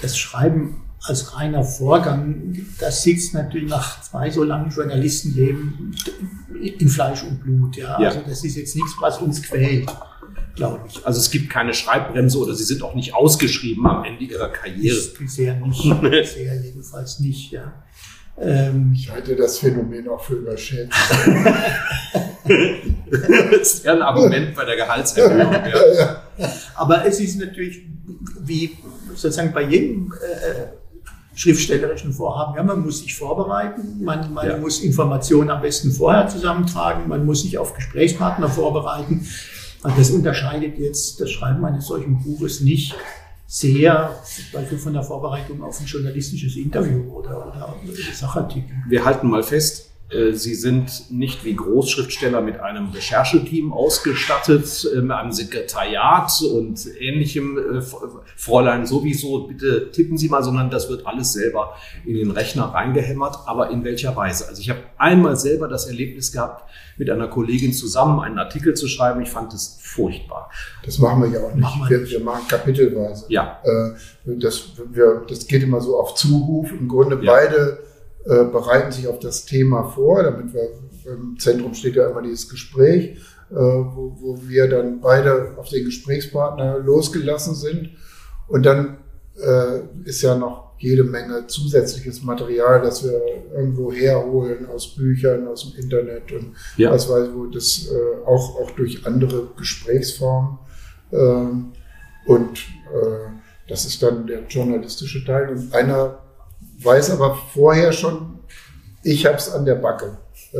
[0.00, 5.96] das Schreiben als reiner Vorgang, das sitzt natürlich nach zwei so langen Journalistenleben
[6.62, 7.76] in Fleisch und Blut.
[7.76, 8.08] Ja, Ja.
[8.08, 9.88] also das ist jetzt nichts, was uns quält,
[10.56, 11.04] glaube ich.
[11.06, 14.96] Also es gibt keine Schreibbremse oder Sie sind auch nicht ausgeschrieben am Ende Ihrer Karriere.
[14.96, 17.50] Ich bisher nicht, bisher jedenfalls nicht.
[17.52, 17.72] Ja.
[18.38, 20.92] Ähm, Ich halte das Phänomen auch für überschätzt.
[23.10, 25.52] Das ist ja ein Argument bei der Gehaltserhöhung.
[25.52, 26.22] Ja.
[26.74, 27.82] Aber es ist natürlich
[28.40, 28.76] wie
[29.14, 30.79] sozusagen bei jedem äh,
[31.40, 34.56] schriftstellerischen Vorhaben, ja, man muss sich vorbereiten, man, man Ja.
[34.58, 39.26] muss Informationen am besten vorher zusammentragen, man muss sich auf Gesprächspartner vorbereiten.
[39.82, 42.94] Und das unterscheidet jetzt das Schreiben eines solchen Buches nicht
[43.46, 47.74] sehr, zum Beispiel von der Vorbereitung auf ein journalistisches Interview oder, oder
[48.12, 48.76] Sachartikel.
[48.88, 49.89] Wir halten mal fest,
[50.34, 57.58] Sie sind nicht wie Großschriftsteller mit einem Rechercheteam ausgestattet, äh, mit einem Sekretariat und ähnlichem.
[57.58, 57.80] äh,
[58.36, 63.36] Fräulein sowieso, bitte tippen Sie mal, sondern das wird alles selber in den Rechner reingehämmert.
[63.46, 64.48] Aber in welcher Weise?
[64.48, 68.88] Also ich habe einmal selber das Erlebnis gehabt, mit einer Kollegin zusammen einen Artikel zu
[68.88, 69.20] schreiben.
[69.22, 70.50] Ich fand es furchtbar.
[70.84, 71.62] Das machen wir ja auch nicht.
[71.62, 73.26] Machen wir wir machen kapitelweise.
[73.28, 76.70] Ja, Äh, das, wir, das geht immer so auf Zuruf.
[76.72, 77.32] Im Grunde Ja.
[77.32, 77.78] beide
[78.24, 80.68] äh, bereiten sich auf das Thema vor, damit wir
[81.06, 83.18] im Zentrum steht ja immer dieses Gespräch,
[83.50, 87.90] äh, wo, wo wir dann beide auf den Gesprächspartner losgelassen sind.
[88.48, 88.98] Und dann
[89.36, 93.20] äh, ist ja noch jede Menge zusätzliches Material, das wir
[93.54, 96.90] irgendwo herholen aus Büchern, aus dem Internet und Ja.
[96.90, 100.58] was weiß wo, das äh, auch, auch durch andere Gesprächsformen.
[101.12, 101.72] Ähm,
[102.26, 103.30] und äh,
[103.68, 105.50] das ist dann der journalistische Teil.
[105.50, 106.18] Und einer
[106.84, 108.38] weiß aber vorher schon,
[109.02, 110.18] ich habe es an der Backe
[110.52, 110.58] äh,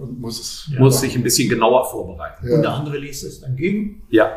[0.00, 0.70] und muss es.
[0.72, 0.80] Ja.
[0.80, 2.48] Muss sich ein bisschen genauer vorbereiten.
[2.48, 2.54] Ja.
[2.56, 4.02] Und der andere liest es dann gegen.
[4.10, 4.30] Ja.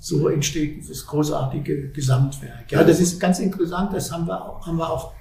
[0.00, 2.70] So entsteht dieses großartige Gesamtwerk.
[2.70, 3.92] Ja, das ist ganz interessant.
[3.92, 5.12] Das haben wir auch, haben wir auch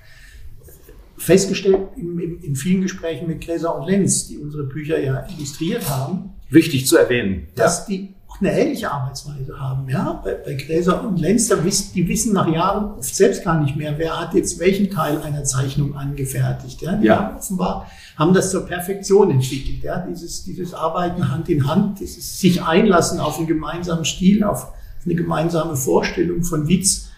[1.17, 5.89] festgestellt in, in, in vielen Gesprächen mit Gräser und Lenz, die unsere Bücher ja illustriert
[5.89, 7.47] haben, Wichtig zu erwähnen.
[7.55, 9.87] dass die auch eine ähnliche Arbeitsweise haben.
[9.89, 13.97] Ja, bei, bei Gräser und wissen, die wissen nach Jahren oft selbst gar nicht mehr,
[13.97, 16.81] wer hat jetzt welchen Teil einer Zeichnung angefertigt.
[16.81, 17.17] Ja, die Ja.
[17.17, 19.83] haben offenbar haben das zur Perfektion entwickelt.
[19.83, 24.71] Ja, dieses, dieses Arbeiten Hand in Hand, dieses sich einlassen auf einen gemeinsamen Stil, auf
[25.03, 27.09] eine gemeinsame Vorstellung von Witz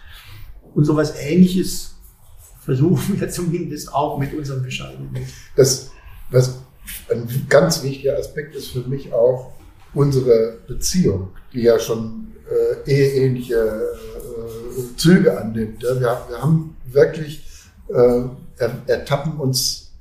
[0.74, 1.96] und sowas Ähnliches
[2.60, 5.16] versuchen wir zumindest auch mit unserem bescheidenen.
[5.56, 5.92] Das,
[6.32, 6.60] was
[7.12, 9.54] ein ganz wichtiger Aspekt ist für mich auch
[9.94, 15.84] unsere Beziehung, die ja schon äh, eheähnliche äh, Züge annimmt.
[15.84, 17.44] Ja, wir, wir haben wirklich
[17.90, 18.24] äh,
[18.58, 19.92] er, ertappen uns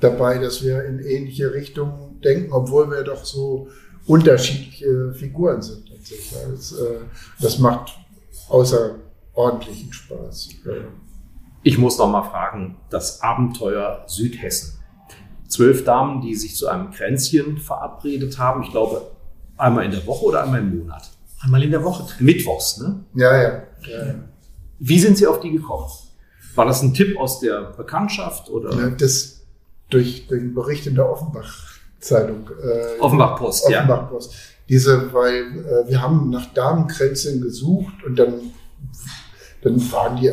[0.00, 3.68] dabei, dass wir in ähnliche Richtungen denken, obwohl wir doch so
[4.06, 5.90] unterschiedliche Figuren sind.
[5.90, 6.98] Das, äh,
[7.40, 7.92] das macht
[8.48, 10.48] außerordentlichen Spaß.
[10.64, 10.72] Ja.
[11.62, 14.80] Ich muss noch mal fragen, das Abenteuer Südhessen.
[15.46, 18.62] Zwölf Damen, die sich zu einem Kränzchen verabredet haben.
[18.62, 19.11] Ich glaube,
[19.62, 21.10] einmal in der Woche oder einmal im Monat.
[21.40, 22.04] Einmal in der Woche.
[22.18, 23.04] Mittwochs, ne?
[23.14, 23.62] Ja, ja.
[23.88, 24.14] ja.
[24.78, 25.86] Wie sind Sie auf die gekommen?
[26.54, 29.40] War das ein Tipp aus der Bekanntschaft oder Ja, Das
[29.88, 32.48] durch den Bericht in der Offenbach-Zeitung.
[32.62, 33.78] Äh, Offenbach-Post, ja.
[33.78, 34.34] Offenbach-Post.
[34.68, 38.34] Diese, weil äh, wir haben nach Damenkränzen gesucht und dann,
[39.62, 40.32] dann waren die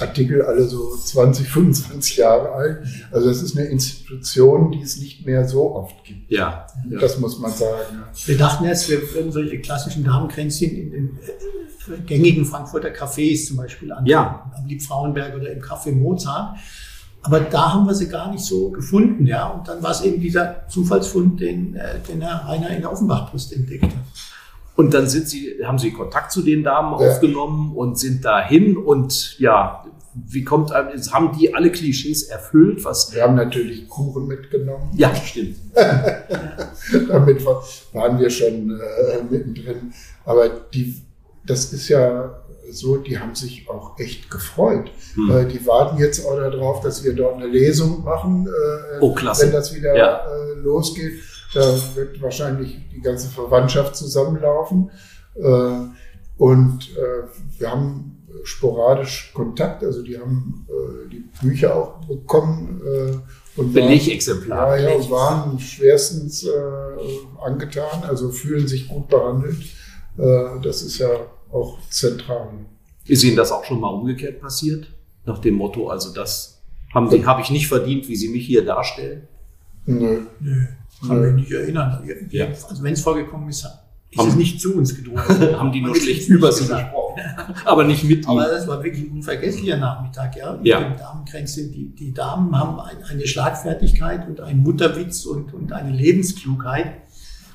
[0.00, 2.86] Artikel alle so 20, 25 Jahre alt.
[3.10, 6.30] Also das ist eine Institution, die es nicht mehr so oft gibt.
[6.30, 6.66] Ja.
[6.88, 6.98] ja.
[6.98, 8.02] Das muss man sagen.
[8.26, 13.56] Wir dachten erst, wir würden solche klassischen Damenkränzchen in den äh, gängigen Frankfurter Cafés zum
[13.56, 14.04] Beispiel an.
[14.06, 14.50] Ja.
[14.56, 16.56] Am Liebfrauenberg oder im Café Mozart.
[17.22, 19.48] Aber da haben wir sie gar nicht so gefunden, ja.
[19.48, 23.52] Und dann war es eben dieser Zufallsfund, den, äh, den Herr Rainer in der Offenbach-Post
[23.52, 23.92] entdeckt hat.
[24.78, 27.08] Und dann sind Sie, haben Sie Kontakt zu den Damen Ja.
[27.08, 32.84] aufgenommen und sind dahin und ja, wie kommt einem, haben die alle Klischees erfüllt?
[32.84, 33.12] Was?
[33.12, 34.90] Wir haben natürlich Kuchen mitgenommen.
[34.96, 35.56] Ja, stimmt.
[37.08, 37.62] Damit war-
[37.92, 39.92] waren wir schon äh, mittendrin.
[40.24, 41.02] Aber die,
[41.44, 42.38] das ist ja
[42.70, 44.90] so, die haben sich auch echt gefreut.
[45.14, 45.30] Hm.
[45.30, 48.46] Äh, die warten jetzt auch darauf, dass wir dort eine Lesung machen.
[48.46, 49.46] Äh, Oh, klasse.
[49.46, 50.20] Wenn das wieder Ja.
[50.26, 51.14] äh, losgeht,
[51.54, 54.90] da wird wahrscheinlich die ganze Verwandtschaft zusammenlaufen.
[55.34, 55.80] Äh,
[56.36, 62.80] und äh, wir haben sporadisch Kontakt, also die haben äh, die Bücher auch bekommen.
[62.84, 63.10] Äh,
[63.60, 64.78] und waren- Belegexemplar.
[64.78, 66.50] ja, ja, waren schwerstens äh,
[67.44, 69.60] angetan, also fühlen sich gut behandelt.
[70.16, 71.08] Äh, das ist ja
[71.50, 72.50] auch zentral.
[73.06, 74.86] Ist Ihnen das auch schon mal umgekehrt passiert?
[75.24, 76.60] Nach dem Motto, also das
[76.94, 79.26] haben Sie, habe ich nicht verdient, wie Sie mich hier darstellen?
[79.86, 80.20] Nö.
[80.40, 80.66] Nö,
[81.06, 82.02] kann mich nicht erinnern.
[82.30, 82.46] Ja.
[82.46, 83.64] Also wenn es vorgekommen ist,
[84.10, 85.22] ist Haben- es nicht zu uns gedrungen.
[85.58, 87.20] haben die nur schlecht über Sie gesprochen,
[87.66, 90.52] aber nicht mit Aber das war wirklich ein unvergesslicher Nachmittag, ja.
[90.54, 90.80] Mit Ja.
[90.80, 91.70] dem Damenkränzchen.
[91.72, 96.92] Die, die Damen haben ein, eine Schlagfertigkeit und einen Mutterwitz und, und eine Lebensklugheit,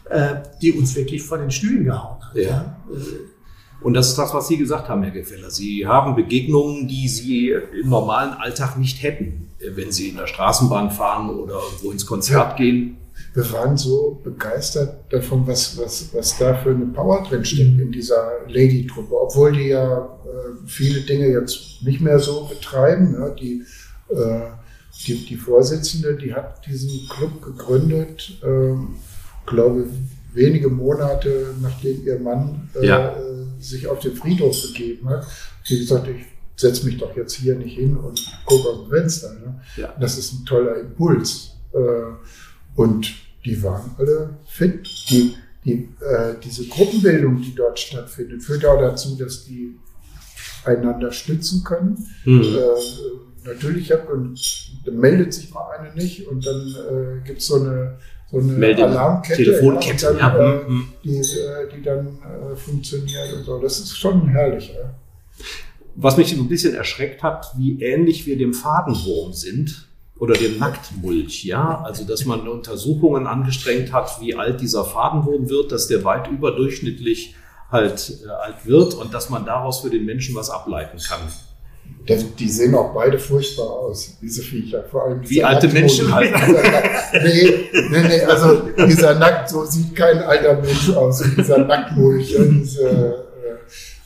[0.10, 2.36] äh, die uns wirklich vor den Stühlen gehauen hat.
[2.36, 2.42] Ja.
[2.44, 2.76] Ja.
[2.92, 5.50] Äh, Und das ist das, was Sie gesagt haben, Herr Gefeller.
[5.50, 7.50] Sie haben Begegnungen, die Sie
[7.82, 12.58] im normalen Alltag nicht hätten, wenn Sie in der Straßenbahn fahren oder irgendwo ins Konzert
[12.58, 12.98] gehen.
[13.34, 17.92] Wir waren so begeistert davon, was, was, was da für eine Power drin steckt in
[17.92, 23.16] dieser Lady-Truppe, obwohl die ja äh, viele Dinge jetzt nicht mehr so betreiben.
[23.20, 23.64] Ja, die,
[24.10, 24.42] äh,
[25.08, 28.96] die, die Vorsitzende, die hat diesen Club gegründet, ähm,
[29.48, 29.88] glaube
[30.34, 33.10] wenige Monate nachdem ihr Mann äh, Ja.
[33.18, 33.22] äh,
[33.60, 35.26] sich auf den Friedhof begeben hat.
[35.64, 39.34] Sie gesagt, ich setze mich doch jetzt hier nicht hin und gucke aus dem Fenster.
[39.34, 39.62] Ne?
[39.78, 39.94] Ja.
[40.00, 41.52] Das ist ein toller Impuls.
[41.74, 41.80] Äh,
[42.76, 43.14] und
[43.46, 44.88] die waren alle fit.
[45.10, 49.76] Die, die, äh, diese Gruppenbildung, die dort stattfindet, führt auch dazu, dass die
[50.66, 52.08] einander stützen können.
[52.24, 52.42] Hm.
[52.42, 54.40] Äh, natürlich hat, und
[54.86, 56.76] dann meldet sich mal eine nicht und dann
[57.22, 57.98] äh, gibt es so eine,
[58.32, 60.54] so eine Melde- Alarmkette, Telefonkette, ja, dann, ja.
[60.54, 60.88] äh, Mhm.
[61.04, 63.60] die, äh, die dann äh, funktioniert und so.
[63.60, 64.74] Das ist schon herrlich.
[64.74, 64.96] Ja.
[65.96, 70.60] Was mich so ein bisschen erschreckt hat, wie ähnlich wir dem Fadenwurm sind oder dem
[70.60, 71.82] Nacktmulch, ja.
[71.84, 77.36] Also, dass man Untersuchungen angestrengt hat, wie alt dieser Fadenwurm wird, dass der weit überdurchschnittlich
[77.72, 81.22] halt äh, alt wird und dass man daraus für den Menschen was ableiten kann.
[82.06, 84.84] Das, die sehen auch beide furchtbar aus, diese Viecher.
[84.84, 86.34] Vor allem Wie alte Menschen halt.
[87.14, 92.36] nee, nee, nee, also dieser Nackt, so sieht kein alter Mensch aus, dieser Nacktmulch.
[92.38, 93.14] Diese, äh,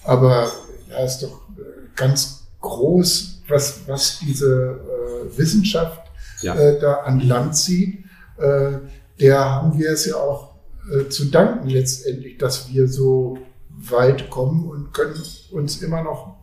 [0.03, 0.51] aber
[0.89, 1.61] ja, ist doch äh,
[1.95, 6.01] ganz groß, was, was diese äh, Wissenschaft
[6.41, 6.55] Ja.
[6.55, 8.03] äh, da an Land zieht.
[8.37, 8.79] Äh,
[9.19, 10.55] der haben wir es ja auch
[10.91, 15.15] äh, zu danken letztendlich, dass wir so weit kommen und können
[15.51, 16.35] uns immer noch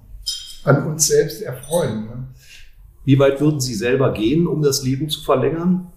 [0.65, 2.05] an uns selbst erfreuen.
[2.07, 2.29] Ne?
[3.05, 5.89] Wie weit würden Sie selber gehen, um das Leben zu verlängern?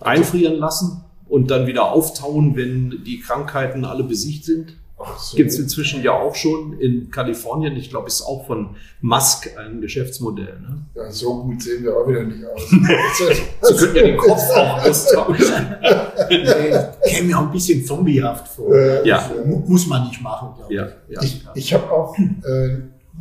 [0.00, 4.76] Einfrieren lassen und dann wieder auftauen, wenn die Krankheiten alle besiegt sind?
[5.20, 5.36] So.
[5.36, 7.76] Gibt es inzwischen ja auch schon in Kalifornien.
[7.76, 10.60] Ich glaube, ist auch von Musk ein Geschäftsmodell.
[10.60, 10.86] Ne?
[10.94, 12.70] Ja, so gut sehen wir auch wieder nicht aus.
[12.70, 15.76] Sie könnten ja den Kopf auch austauschen.
[16.30, 16.74] Nee,
[17.06, 18.74] käme mir auch ein bisschen zombiehaft vor.
[18.74, 19.30] Äh, Ja.
[19.44, 20.78] Mu- Muss man nicht machen, glaube ich.
[20.78, 21.22] Ja, ja.
[21.22, 22.22] Ich, ich habe auch äh,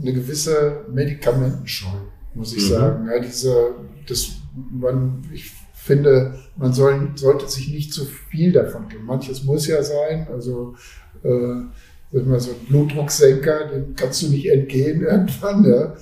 [0.01, 1.87] eine gewisse Medikamentenscheu,
[2.33, 2.73] muss ich Mhm.
[2.73, 3.07] sagen.
[3.11, 3.75] Ja, diese,
[4.07, 4.27] das,
[4.71, 9.05] man, ich finde, man soll, sollte sich nicht zu viel davon geben.
[9.05, 10.27] Manches muss ja sein.
[10.31, 10.75] Also,
[11.23, 11.63] äh,
[12.11, 15.63] sag mal, so ein Blutdrucksenker, dem kannst du nicht entgehen irgendwann.
[15.65, 15.93] Ja?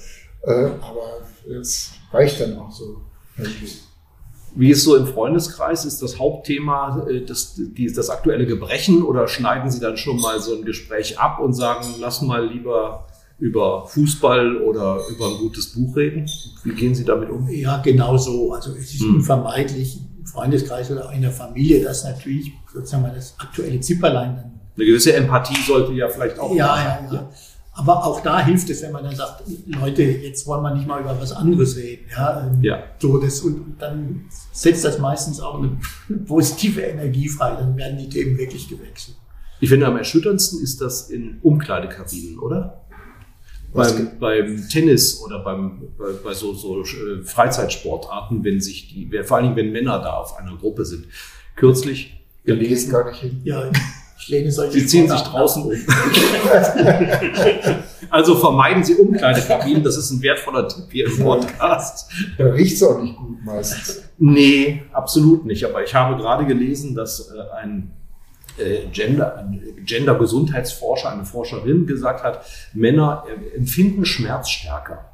[0.44, 1.22] Äh, aber
[1.60, 3.02] es reicht dann auch so.
[4.54, 5.86] Wie ist so im Freundeskreis?
[5.86, 10.42] Ist das Hauptthema äh, das, die, das aktuelle Gebrechen oder schneiden Sie dann schon mal
[10.42, 13.08] so ein Gespräch ab und sagen, lass mal lieber
[13.40, 16.30] über Fußball oder über ein gutes Buch reden?
[16.64, 17.48] Wie gehen Sie damit um?
[17.50, 18.54] Ja, genau so.
[18.54, 19.16] Also es ist Hm.
[19.16, 24.36] unvermeidlich im Freundeskreis oder auch in der Familie, dass natürlich sozusagen mal das aktuelle Zipperlein
[24.36, 24.51] dann.
[24.76, 26.56] Eine gewisse Empathie sollte ja vielleicht auch.
[26.56, 27.30] Ja, ja, ja.
[27.74, 31.02] Aber auch da hilft es, wenn man dann sagt, Leute, jetzt wollen wir nicht mal
[31.02, 32.06] über was anderes reden.
[32.12, 32.84] Ja, ähm, Ja.
[33.00, 35.78] So das, und, dann setzt das meistens auch eine,
[36.26, 37.56] positive Energie frei.
[37.56, 39.16] Dann werden die Themen wirklich gewechselt.
[39.62, 42.82] Ich finde, am erschütterndsten ist das in Umkleidekabinen, oder?
[43.74, 49.38] Beim, beim Tennis oder beim, bei, bei so, so äh, Freizeitsportarten, wenn sich die, vor
[49.38, 51.06] allen Dingen, wenn Männer da auf einer Gruppe sind.
[51.56, 53.40] Kürzlich gelesen, gar nicht hin.
[53.46, 53.72] Ja,
[54.28, 55.72] lehne solche Sie ziehen sich draußen um.
[58.10, 62.12] also vermeiden Sie Umkleidekabinen, das ist ein wertvoller Tipp hier im Podcast.
[62.38, 64.04] Da riecht es auch nicht gut meistens.
[64.18, 65.66] Nee, absolut nicht.
[65.66, 67.92] Aber ich habe gerade gelesen, dass äh, ein
[68.58, 75.06] äh, Gender, ein Gender-Gesundheitsforscher, eine Forscherin gesagt hat, Männer äh, empfinden Schmerz stärker.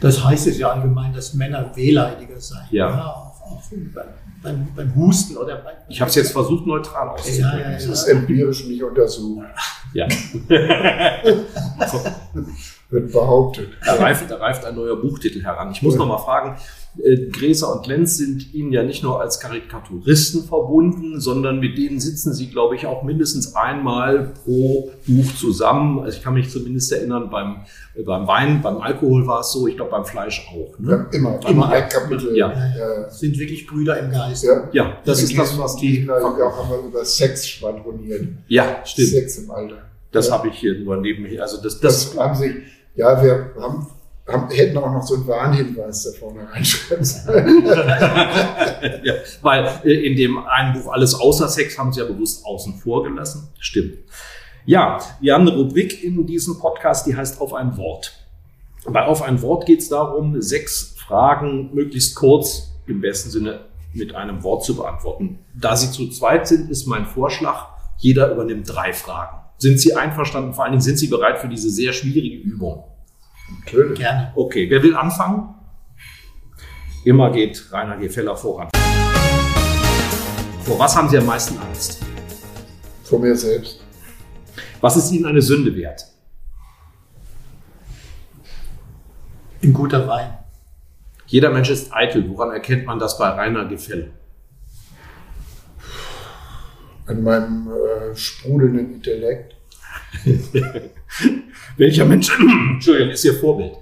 [0.00, 2.68] Das heißt es ja allgemein, dass Männer wehleidiger seien.
[2.70, 3.06] Ja.
[3.06, 3.29] auch, auch
[4.42, 5.74] beim, beim, Husten oder beim.
[5.88, 7.58] Ich habe es jetzt versucht, neutral Ja, auszudrücken.
[7.60, 7.72] ja, ja.
[7.72, 9.46] Das ist empirisch nicht untersucht,
[9.92, 10.08] Ja.
[12.90, 13.68] wird behauptet.
[13.84, 15.70] Da reift, da reift ein neuer Buchtitel heran.
[15.72, 16.56] Ich muss noch mal fragen,
[17.32, 22.34] Gräser und Lenz sind Ihnen ja nicht nur als Karikaturisten verbunden, sondern mit denen sitzen
[22.34, 26.00] Sie, glaube ich, auch mindestens einmal pro Buch zusammen.
[26.00, 27.58] Also ich kann mich zumindest erinnern, beim,
[27.94, 30.74] äh, beim Wein, beim Alkohol war es so, ich glaube beim Fleisch auch.
[30.80, 31.06] Ja, Ne?
[31.12, 31.48] immer, Immer.
[31.48, 32.36] immer ein Kapitel.
[32.36, 32.52] Ja.
[32.52, 33.08] Ja.
[33.08, 34.44] sind wirklich Brüder im Geist.
[34.44, 34.68] Ja.
[34.72, 36.04] Ja, das ist das, was die...
[36.04, 38.26] Ja, auch haben wir über Sex schwadroniert.
[38.48, 39.08] Ja, stimmt.
[39.08, 39.76] Sex im Alter.
[40.12, 40.34] Das Ja.
[40.38, 41.42] habe ich hier nur nebenher.
[41.42, 42.52] Also das, Das das, haben sich,
[42.96, 43.86] ja, wir haben,
[44.32, 47.64] haben, hätten auch noch so einen Warnhinweis da vorne reinschreiben sollen.
[49.04, 52.74] ja, weil äh, in dem einen Buch alles außer Sex haben sie ja bewusst außen
[52.74, 53.48] vor gelassen.
[53.58, 53.98] Stimmt.
[54.66, 58.12] Ja, wir haben eine Rubrik in diesem Podcast, die heißt Auf ein Wort.
[58.86, 63.60] Bei Auf ein Wort geht es darum, sechs Fragen möglichst kurz, im besten Sinne
[63.92, 65.40] mit einem Wort zu beantworten.
[65.54, 69.38] Da Sie zu zweit sind, ist mein Vorschlag, jeder übernimmt drei Fragen.
[69.58, 70.54] Sind Sie einverstanden?
[70.54, 72.84] Vor allen Dingen sind Sie bereit für diese sehr schwierige Übung?
[73.58, 73.98] Natürlich.
[73.98, 74.32] Gerne.
[74.34, 75.54] Okay, wer will anfangen?
[77.04, 78.68] Immer geht Rainer Gefeller voran.
[80.64, 82.00] Vor was haben Sie am meisten Angst?
[83.04, 83.82] Von mir selbst.
[84.80, 86.06] Was ist Ihnen eine Sünde wert?
[89.62, 90.38] Ein guter Wein.
[91.26, 92.28] Jeder Mensch ist eitel.
[92.28, 94.08] Woran erkennt man das bei Rainer Gefeller?
[97.06, 99.56] An meinem äh, sprudelnden Intellekt.
[101.76, 102.30] Welcher Mensch
[102.74, 103.72] Entschuldigung, ist Ihr Vorbild?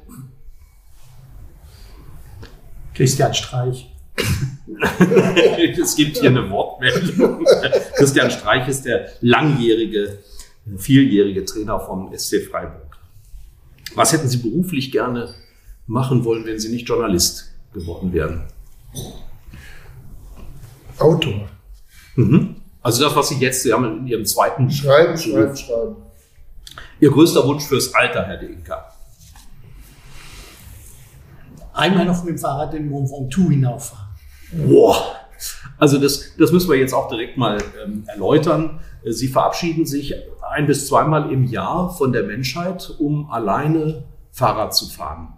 [2.95, 3.95] Christian Streich.
[5.81, 7.45] es gibt hier eine Wortmeldung.
[7.97, 10.19] Christian Streich ist der langjährige,
[10.77, 12.97] vieljährige Trainer vom SC Freiburg.
[13.95, 15.35] Was hätten Sie beruflich gerne
[15.87, 18.45] machen wollen, wenn Sie nicht Journalist geworden wären?
[20.99, 21.49] Autor.
[22.17, 22.57] Mhm.
[22.83, 25.97] Also das, was Sie jetzt, Sie haben in Ihrem zweiten Schreiben, schreiben, schreiben.
[27.01, 28.93] Ihr größter Wunsch fürs Alter, Herr De Inka.
[31.73, 34.09] Einmal noch mit dem Fahrrad den Mont Ventoux hinauffahren.
[34.67, 35.15] Boah,
[35.79, 38.81] Also das, das müssen wir jetzt auch direkt mal ähm, erläutern.
[39.05, 40.15] Sie verabschieden sich
[40.51, 45.35] ein bis zweimal im Jahr von der Menschheit, um alleine Fahrrad zu fahren.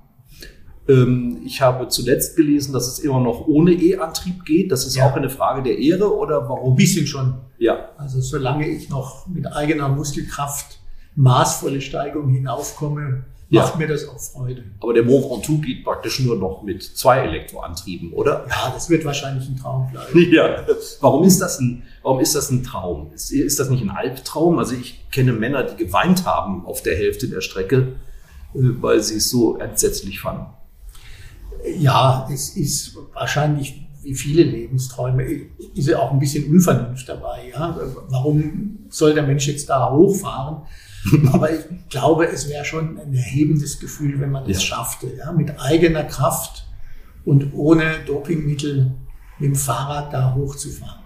[0.89, 4.73] Ähm, ich habe zuletzt gelesen, dass es immer noch ohne E-Antrieb geht.
[4.73, 5.11] Das ist ja.
[5.11, 6.73] auch eine Frage der Ehre oder warum?
[6.73, 7.35] Ein bisschen schon.
[7.59, 7.91] Ja.
[7.99, 10.80] Also solange ich noch mit eigener Muskelkraft
[11.17, 13.63] maßvolle Steigung hinaufkomme, ja.
[13.63, 14.65] macht mir das auch Freude.
[14.81, 18.47] Aber der Mont Ventoux geht praktisch nur noch mit zwei Elektroantrieben, oder?
[18.49, 20.11] Ja, das wird wahrscheinlich ein Traum bleiben.
[20.33, 20.65] Ja.
[21.01, 23.11] Warum ist das ein, warum ist das ein Traum?
[23.13, 24.59] Ist, ist das nicht ein Albtraum?
[24.59, 27.97] Also ich kenne Männer, die geweint haben auf der Hälfte der Strecke,
[28.55, 30.47] äh, weil sie es so entsetzlich fanden.
[31.79, 35.25] Ja, es ist wahrscheinlich wie viele Lebensträume,
[35.75, 37.51] ist ja auch ein bisschen Unvernunft dabei.
[37.51, 37.79] Ja?
[38.09, 40.63] Warum soll der Mensch jetzt da hochfahren?
[41.33, 44.61] Aber ich glaube, es wäre schon ein erhebendes Gefühl, wenn man es ja.
[44.61, 46.67] schaffte, ja, mit eigener Kraft
[47.25, 48.93] und ohne Dopingmittel
[49.39, 51.01] mit dem Fahrrad da hochzufahren.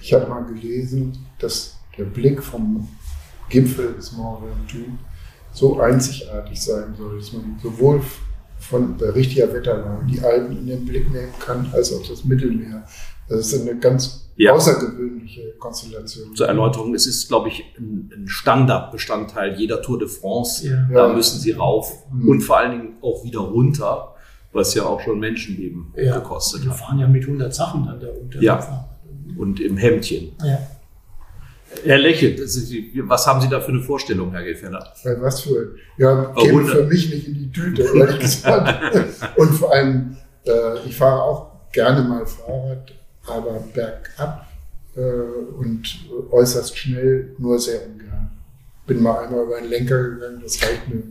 [0.00, 2.88] Ich habe mal gelesen, dass der Blick vom
[3.48, 4.92] Gipfel des Mont Ventoux
[5.52, 8.00] so einzigartig sein soll, dass man sowohl
[8.58, 12.86] von bei richtiger Wetterlage die Alpen in den Blick nehmen kann, als auch das Mittelmeer.
[13.30, 14.52] Das ist eine ganz ja.
[14.52, 16.34] außergewöhnliche Konstellation.
[16.34, 20.66] Zur Erläuterung, es ist, glaube ich, ein, ein Standardbestandteil jeder Tour de France.
[20.66, 20.88] Ja.
[20.92, 21.14] Da ja.
[21.14, 22.28] müssen sie rauf mhm.
[22.28, 24.16] und vor allen Dingen auch wieder runter,
[24.52, 26.66] was ja auch schon Menschenleben gekostet hat.
[26.66, 28.42] Wir fahren ja mit 100 Sachen dann da unter.
[28.42, 28.88] Ja.
[29.38, 30.32] Und im Hemdchen.
[30.44, 30.58] Ja.
[31.84, 32.40] Er lächelt.
[33.08, 34.92] Was haben Sie da für eine Vorstellung, Herr Gefäller?
[35.20, 39.16] Was für, ja, käme für mich nicht in die Tüte, ehrlich gesagt.
[39.36, 42.92] Und vor allem, äh, ich fahre auch gerne mal Fahrrad,
[43.30, 44.46] aber bergab
[44.96, 45.82] äh, und
[46.30, 48.30] äußerst schnell nur sehr ungern.
[48.86, 51.02] Bin mal einmal über einen Lenker gegangen, das reicht mir.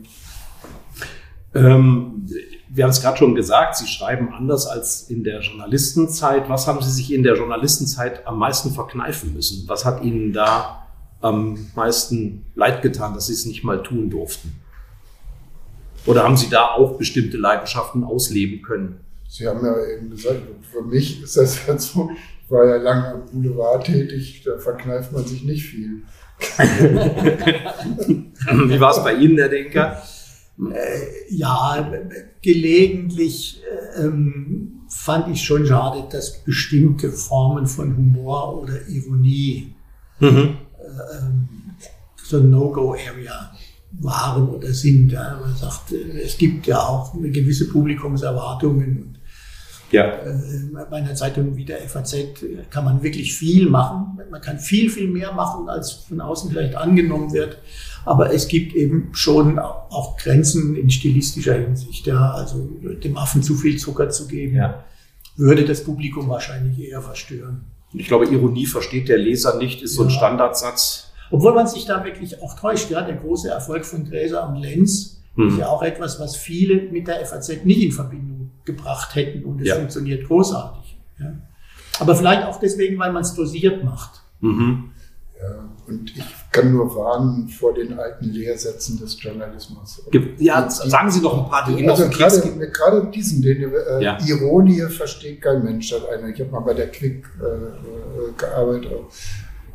[1.54, 2.26] Ähm,
[2.68, 6.48] wir haben es gerade schon gesagt, Sie schreiben anders als in der Journalistenzeit.
[6.48, 9.68] Was haben Sie sich in der Journalistenzeit am meisten verkneifen müssen?
[9.68, 10.86] Was hat Ihnen da
[11.20, 14.60] am meisten leid getan, dass Sie es nicht mal tun durften?
[16.06, 19.00] Oder haben Sie da auch bestimmte Leidenschaften ausleben können?
[19.30, 20.40] Sie haben ja eben gesagt,
[20.72, 25.12] für mich ist das halt so, ich war ja lange am Boulevard tätig, da verkneift
[25.12, 26.02] man sich nicht viel.
[28.66, 30.02] Wie war es bei Ihnen, Herr Denker?
[30.58, 31.92] Äh, ja,
[32.42, 33.62] gelegentlich
[33.96, 39.76] ähm, fand ich schon schade, dass bestimmte Formen von Humor oder Ironie
[40.18, 40.26] mhm.
[40.26, 40.56] äh,
[41.18, 41.48] ähm,
[42.16, 43.52] so ein No-Go-Area
[43.92, 45.12] waren oder sind.
[45.12, 45.38] Ja.
[45.40, 49.19] Man sagt, es gibt ja auch eine gewisse Publikumserwartungen.
[49.92, 50.06] Ja.
[50.06, 50.36] Äh,
[50.90, 52.14] bei einer Zeitung wie der FAZ
[52.70, 54.18] kann man wirklich viel machen.
[54.30, 57.58] Man kann viel, viel mehr machen, als von außen vielleicht angenommen wird.
[58.04, 62.06] Aber es gibt eben schon auch Grenzen in stilistischer Hinsicht.
[62.06, 62.32] Ja.
[62.32, 62.68] Also
[63.04, 64.84] dem Affen zu viel Zucker zu geben, ja.
[65.36, 67.64] würde das Publikum wahrscheinlich eher verstören.
[67.92, 71.12] Ich glaube, Ironie versteht der Leser nicht, ist so ein Standardsatz.
[71.32, 72.90] Obwohl man sich da wirklich auch täuscht.
[72.90, 73.02] Ja.
[73.02, 75.48] Der große Erfolg von Gräser und Lenz hm.
[75.48, 78.29] ist ja auch etwas, was viele mit der FAZ nicht in Verbindung
[78.64, 79.44] gebracht hätten.
[79.44, 79.76] Und es ja.
[79.76, 80.98] funktioniert großartig.
[81.18, 81.32] Ja.
[81.98, 84.22] Aber vielleicht auch deswegen, weil man es dosiert macht.
[84.40, 84.90] Mhm.
[85.40, 90.02] Ja, und ich kann nur warnen vor den alten Lehrsätzen des Journalismus.
[90.38, 94.18] Ja, sagen Sie doch ein paar, die also gerade, gerade diesen, den äh, ja.
[94.26, 95.92] Ironie versteht kein Mensch.
[95.92, 96.28] Hat einer.
[96.28, 98.92] Ich habe mal bei der Quick äh, äh gearbeitet.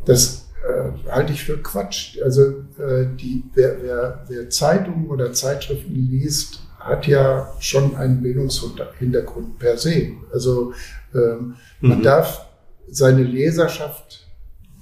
[0.05, 2.19] Das äh, halte ich für Quatsch.
[2.23, 9.57] Also äh, die, wer, wer, wer Zeitungen oder Zeitschriften liest, hat ja schon einen Bildungshintergrund
[9.57, 10.11] per se.
[10.31, 10.73] Also
[11.13, 12.03] ähm, man mhm.
[12.03, 12.45] darf
[12.88, 14.27] seine Leserschaft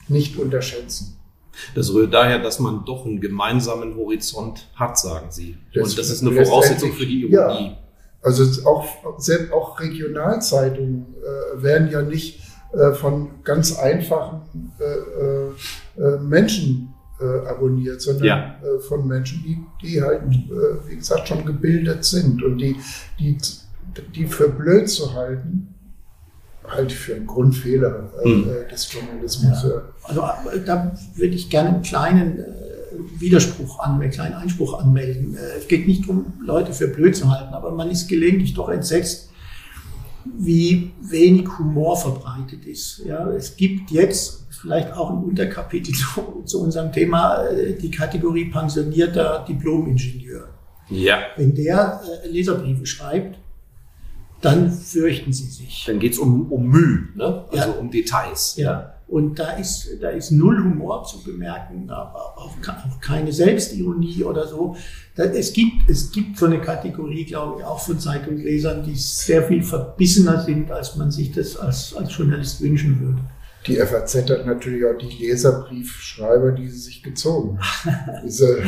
[0.10, 1.18] nicht unterschätzen.
[1.76, 5.58] Das rührt daher, dass man doch einen gemeinsamen Horizont hat, sagen Sie.
[5.74, 7.68] Das Und das ist eine Voraussetzung für die Ironie.
[7.68, 7.78] Ja.
[8.22, 8.86] Also auch,
[9.20, 12.42] selbst auch Regionalzeitungen äh, werden ja nicht
[12.74, 15.52] äh, von ganz einfachen äh, äh,
[15.98, 16.93] äh Menschen
[17.24, 18.56] äh, abonniert, sondern ja.
[18.88, 20.22] von Menschen, die, die halt,
[20.88, 22.44] wie gesagt, schon gebildet sind.
[22.44, 22.76] Und die,
[23.20, 23.38] die,
[24.16, 25.74] die für blöd zu halten,
[26.68, 28.46] halte ich für einen Grundfehler hm.
[28.72, 29.64] des Journalismus.
[29.64, 29.82] Ja.
[30.04, 30.22] Also
[30.66, 32.44] da würde ich gerne einen kleinen
[33.20, 35.38] Widerspruch an, einen kleinen Einspruch anmelden.
[35.58, 39.30] Es geht nicht darum, Leute für blöd zu halten, aber man ist gelegentlich doch entsetzt,
[40.26, 43.04] wie wenig Humor verbreitet ist.
[43.06, 48.46] Ja, es gibt jetzt vielleicht auch ein Unterkapitel zu, zu unserem Thema äh, die Kategorie
[48.46, 50.50] pensionierter Diplom-Ingenieur.
[50.90, 51.20] Ja.
[51.36, 53.40] Wenn der äh, Leserbriefe schreibt,
[54.42, 55.86] dann fürchten sie sich.
[55.88, 57.46] Dann geht es um, um Mühe, ne?
[57.50, 57.80] also ja.
[57.80, 58.56] um Details.
[58.58, 58.96] Ja.
[59.14, 64.48] Und da ist, da ist null Humor zu bemerken, aber auch, auch keine Selbstironie oder
[64.48, 64.76] so.
[65.16, 69.44] Da, es, gibt, es gibt so eine Kategorie, glaube ich, auch von Zeitungslesern, die sehr
[69.44, 73.20] viel verbissener sind, als man sich das als, als Journalist wünschen würde.
[73.68, 78.20] Die FAZ hat natürlich auch die Leserbriefschreiber, die sie sich gezogen haben.
[78.24, 78.64] Diese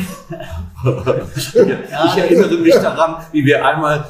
[1.40, 1.56] ich
[2.22, 4.04] erinnere mich daran, wie wir einmal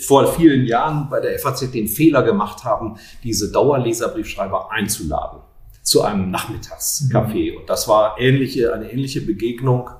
[0.00, 5.40] vor vielen Jahren bei der FAZ den Fehler gemacht haben, diese Dauerleserbriefschreiber einzuladen
[5.82, 7.52] zu einem Nachmittagscafé.
[7.52, 7.58] Mhm.
[7.58, 9.90] Und das war ähnliche, eine ähnliche Begegnung,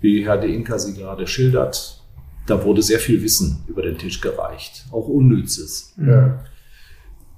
[0.00, 2.02] wie Herr De Inka sie gerade schildert.
[2.46, 5.94] Da wurde sehr viel Wissen über den Tisch gereicht, auch Unnützes.
[5.96, 6.42] Ja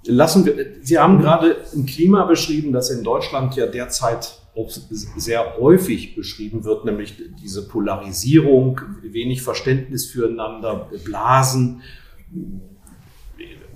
[0.07, 5.57] lassen wir, Sie haben gerade ein Klima beschrieben, das in Deutschland ja derzeit auch sehr
[5.59, 11.83] häufig beschrieben wird, nämlich diese Polarisierung, wenig Verständnis füreinander, Blasen.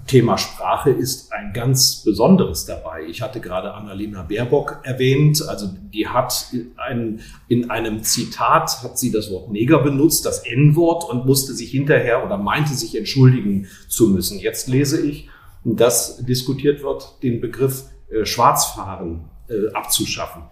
[0.09, 3.05] Thema Sprache ist ein ganz besonderes dabei.
[3.09, 6.47] Ich hatte gerade Annalena Baerbock erwähnt, also die hat
[6.77, 11.71] ein, in einem Zitat hat sie das Wort Neger benutzt, das N-Wort und musste sich
[11.71, 14.41] hinterher oder meinte sich entschuldigen zu müssen.
[14.41, 15.29] Jetzt lese ich,
[15.65, 20.43] dass diskutiert wird, den Begriff äh, Schwarzfahren äh, abzuschaffen.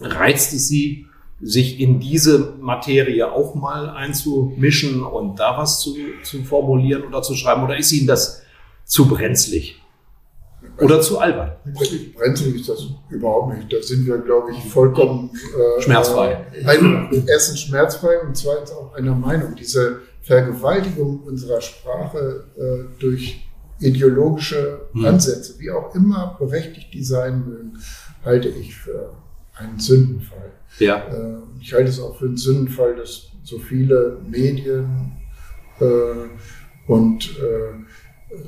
[0.00, 1.06] Reizt es Sie,
[1.40, 7.34] sich in diese Materie auch mal einzumischen und da was zu, zu formulieren oder zu
[7.34, 7.64] schreiben?
[7.64, 8.41] Oder ist Ihnen das
[8.92, 9.80] zu brenzlig?
[10.78, 11.52] Oder zu albern?
[11.64, 13.72] Brenzlig ist das überhaupt nicht.
[13.72, 16.44] Da sind wir, glaube ich, vollkommen äh, schmerzfrei.
[16.66, 19.54] Ein, erstens schmerzfrei und zweitens auch einer Meinung.
[19.54, 23.48] Diese Vergewaltigung unserer Sprache äh, durch
[23.80, 25.06] ideologische hm.
[25.06, 27.78] Ansätze, wie auch immer berechtigt die sein mögen,
[28.24, 29.14] halte ich für
[29.54, 30.52] einen Sündenfall.
[30.78, 30.98] Ja.
[31.06, 35.12] Äh, ich halte es auch für einen Sündenfall, dass so viele Medien
[35.80, 36.28] äh,
[36.86, 37.72] und äh,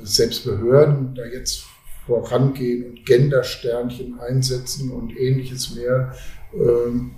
[0.03, 1.65] selbst Behörden da jetzt
[2.05, 6.15] vorangehen und Gendersternchen einsetzen und ähnliches mehr.
[6.53, 7.11] Ähm,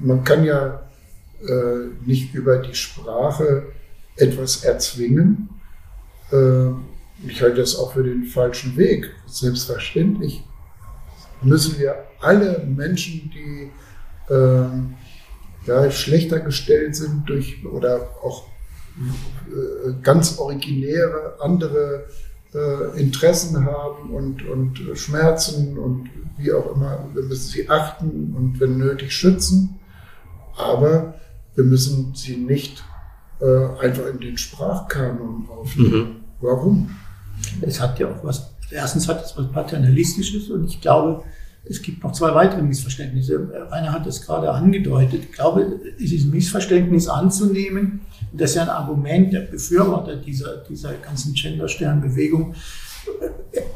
[0.00, 0.84] man kann ja
[2.04, 3.66] nicht über die Sprache
[4.16, 5.48] etwas erzwingen
[7.26, 9.10] ich halte das auch für den falschen Weg.
[9.26, 10.44] Selbstverständlich
[11.42, 13.70] müssen wir alle Menschen, die
[14.32, 14.68] äh,
[15.66, 18.50] ja, schlechter gestellt sind durch oder auch äh,
[20.02, 22.04] ganz originäre andere
[22.54, 28.60] äh, Interessen haben und, und Schmerzen und wie auch immer, wir müssen sie achten und
[28.60, 29.78] wenn nötig schützen.
[30.56, 31.14] Aber
[31.54, 32.82] wir müssen sie nicht
[33.40, 36.02] äh, einfach in den Sprachkanon aufnehmen.
[36.02, 36.16] Mhm.
[36.40, 36.90] Warum?
[37.60, 41.24] Es hat ja auch was, erstens hat es was Paternalistisches und ich glaube,
[41.64, 43.68] es gibt noch zwei weitere Missverständnisse.
[43.70, 45.24] Rainer hat es gerade angedeutet.
[45.24, 48.00] Ich glaube, es ist ein Missverständnis anzunehmen.
[48.32, 52.54] Das ist ja ein Argument der Befürworter dieser, dieser ganzen Gendersternbewegung.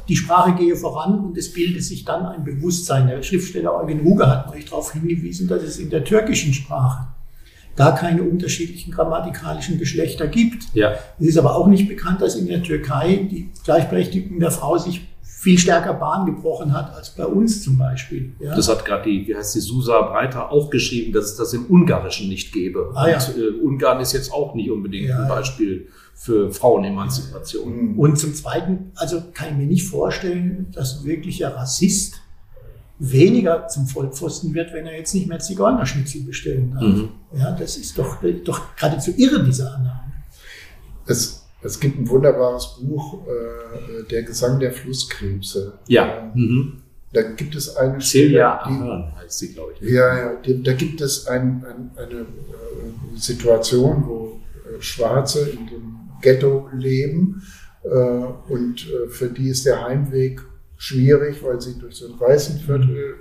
[0.08, 3.06] Die Sprache gehe voran und es bildet sich dann ein Bewusstsein.
[3.06, 7.06] Der Schriftsteller Eugen Ruger hat euch darauf hingewiesen, dass es in der türkischen Sprache
[7.76, 10.64] gar keine unterschiedlichen grammatikalischen Geschlechter gibt.
[10.74, 10.94] Ja.
[11.18, 15.08] Es ist aber auch nicht bekannt, dass in der Türkei die Gleichberechtigung der Frau sich
[15.42, 18.32] viel stärker Bahn gebrochen hat als bei uns zum Beispiel.
[18.38, 18.54] Ja?
[18.54, 21.66] Das hat gerade die, wie heißt die, Susa Breiter auch geschrieben, dass es das im
[21.66, 22.92] Ungarischen nicht gäbe.
[22.94, 23.16] Ah, ja.
[23.16, 27.96] Und äh, Ungarn ist jetzt auch nicht unbedingt ja, ein Beispiel für Frauenemanzipation.
[27.96, 32.20] Und zum Zweiten, also kann ich mir nicht vorstellen, dass wirklicher Rassist
[33.00, 36.84] weniger zum Vollpfosten wird, wenn er jetzt nicht mehr Zigeunerschnitzel bestellen darf.
[36.84, 37.08] Mhm.
[37.36, 40.12] Ja, das ist doch, doch geradezu irre, diese Annahme.
[41.04, 45.78] Es, es gibt ein wunderbares Buch, äh, Der Gesang der Flusskrebse.
[45.86, 46.32] Ja.
[46.34, 46.82] Mhm.
[47.12, 49.90] Da gibt es eine Celia Ahern heißt sie, glaube ich.
[49.90, 50.38] Ja, ja.
[50.42, 52.24] Da gibt es ein, ein, eine äh,
[53.16, 57.42] Situation, wo äh, Schwarze in dem Ghetto leben
[57.84, 60.40] äh, und äh, für die ist der Heimweg
[60.78, 63.14] schwierig, weil sie durch so ein Weißenviertel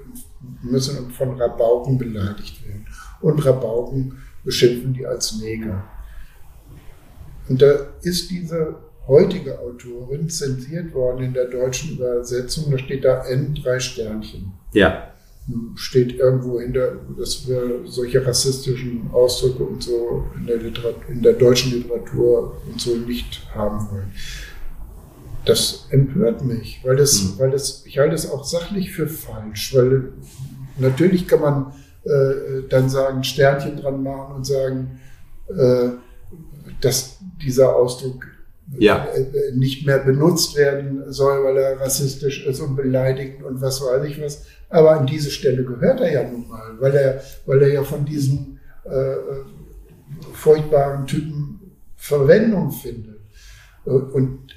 [0.64, 2.88] müssen und von Rabauken beleidigt werden.
[3.20, 5.84] Und Rabauken beschimpfen die als Neger.
[7.50, 8.76] Und da ist diese
[9.08, 12.72] heutige Autorin zensiert worden in der deutschen Übersetzung.
[12.72, 14.54] Da steht da N drei Sternchen.
[14.74, 15.08] Ja.
[15.76, 21.34] Steht irgendwo hinter, dass wir solche rassistischen Ausdrücke und so in der, Literat in der
[21.34, 24.12] deutschen Literatur und so nicht haben wollen.
[25.46, 27.40] Das empört mich, weil das, mhm.
[27.40, 30.14] weil das, ich halte es auch sachlich für falsch, weil
[30.78, 31.74] natürlich kann man
[32.04, 35.00] äh, dann sagen, Sternchen dran machen und sagen,
[35.48, 35.90] äh,
[36.82, 38.26] dass dieser Ausdruck
[38.78, 39.06] ja.
[39.06, 44.06] äh, nicht mehr benutzt werden soll, weil er rassistisch ist und beleidigend und was weiß
[44.06, 44.46] ich was.
[44.70, 48.06] Aber an diese Stelle gehört er ja nun mal, weil er, weil er ja von
[48.06, 49.16] diesen äh,
[50.34, 51.60] furchtbaren Typen
[51.98, 53.20] Verwendung findet.
[53.86, 54.56] Und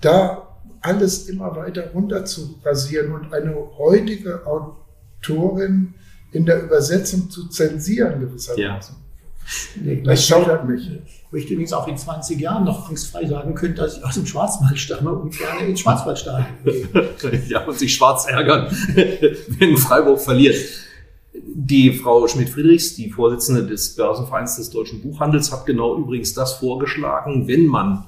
[0.00, 0.48] da
[0.80, 5.94] alles immer weiter runter zu rasieren und eine heutige Autorin
[6.32, 8.96] in der Übersetzung zu zensieren gewissermaßen.
[8.96, 9.82] Ja.
[9.82, 10.90] Nee, Das schaudert mich.
[11.32, 14.26] Wo ich übrigens auch in 20 Jahren noch angstfrei sagen könnte, dass ich aus dem
[14.26, 17.42] Schwarzwald stamme und gerne ins Schwarzwaldstadion gehe.
[17.48, 18.66] ja, und sich schwarz ärgern,
[19.48, 20.56] wenn Freiburg verliert.
[21.32, 27.48] Die Frau Schmidt-Friedrichs, die Vorsitzende des Börsenvereins des deutschen Buchhandels, hat genau übrigens das vorgeschlagen,
[27.48, 28.04] wenn man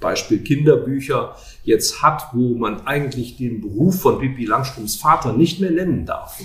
[0.00, 1.34] Beispiel Kinderbücher
[1.64, 6.38] jetzt hat, wo man eigentlich den Beruf von Pippi Langstrumpfs Vater nicht mehr nennen darf.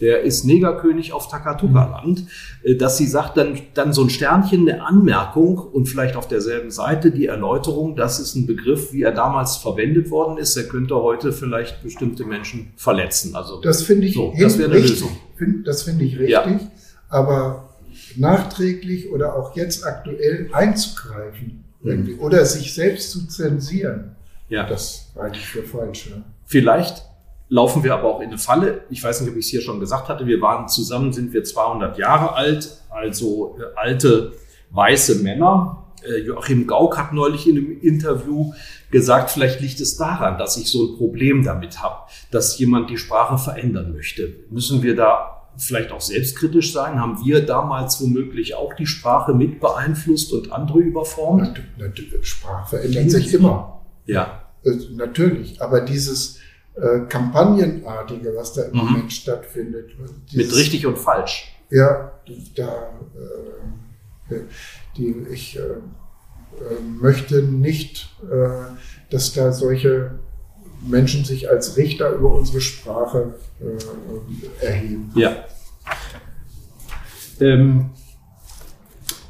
[0.00, 2.24] Der ist Negerkönig auf Takatuka-Land,
[2.62, 6.70] äh, dass sie sagt, dann, dann so ein Sternchen, eine Anmerkung und vielleicht auf derselben
[6.70, 10.56] Seite die Erläuterung, das ist ein Begriff, wie er damals verwendet worden ist.
[10.56, 13.34] Er könnte heute vielleicht bestimmte Menschen verletzen.
[13.34, 15.00] Also Das finde ich, So, das wäre eine richtig.
[15.00, 15.16] Lösung.
[15.36, 16.30] Find, das finde ich richtig.
[16.30, 16.60] Ja.
[17.08, 17.70] Aber
[18.16, 24.16] nachträglich oder auch jetzt aktuell einzugreifen irgendwie, oder sich selbst zu zensieren,
[24.48, 24.66] ja.
[24.68, 26.08] das halte ich für falsch.
[26.10, 26.22] Ja.
[26.46, 27.02] Vielleicht
[27.48, 28.82] laufen wir aber auch in eine Falle.
[28.90, 30.26] Ich weiß nicht, ob ich es hier schon gesagt hatte.
[30.26, 34.32] Wir waren zusammen, sind wir 200 Jahre alt, also äh, alte
[34.70, 35.84] weiße Männer.
[36.02, 38.52] Äh, Joachim Gauck hat neulich in einem Interview
[38.90, 42.98] gesagt, vielleicht liegt es daran, dass ich so ein Problem damit habe, dass jemand die
[42.98, 44.34] Sprache verändern möchte.
[44.50, 46.98] Müssen wir da vielleicht auch selbstkritisch sein?
[46.98, 51.60] Haben wir damals womöglich auch die Sprache mit beeinflusst und andere überformt?
[52.22, 53.82] Sprache verändert sich immer.
[54.06, 56.38] Ja, Äh, Natürlich, aber dieses
[56.74, 58.78] äh, Kampagnenartige, was da im Mhm.
[58.78, 59.90] Moment stattfindet,
[60.30, 61.46] dieses, mit richtig und falsch.
[61.70, 62.12] Ja,
[62.56, 62.90] da,
[64.30, 64.34] äh,
[64.96, 68.48] die, ich äh, äh, möchte nicht, äh,
[69.10, 70.18] dass da solche
[70.86, 75.12] Menschen sich als Richter über unsere Sprache äh, erheben.
[75.14, 75.44] Ja.
[77.40, 77.90] Ähm,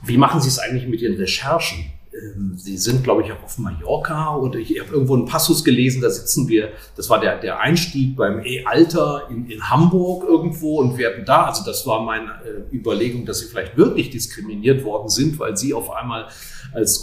[0.03, 1.93] wie machen Sie es eigentlich mit Ihren Recherchen?
[2.13, 6.03] Ähm, Sie sind, glaube ich, auch auf Mallorca und ich habe irgendwo einen Passus gelesen,
[6.03, 10.99] da sitzen wir, das war der, der Einstieg beim E-Alter in, in Hamburg irgendwo und
[10.99, 15.39] werden da, also das war meine äh, Überlegung, dass Sie vielleicht wirklich diskriminiert worden sind,
[15.39, 16.29] weil Sie auf einmal
[16.73, 17.01] als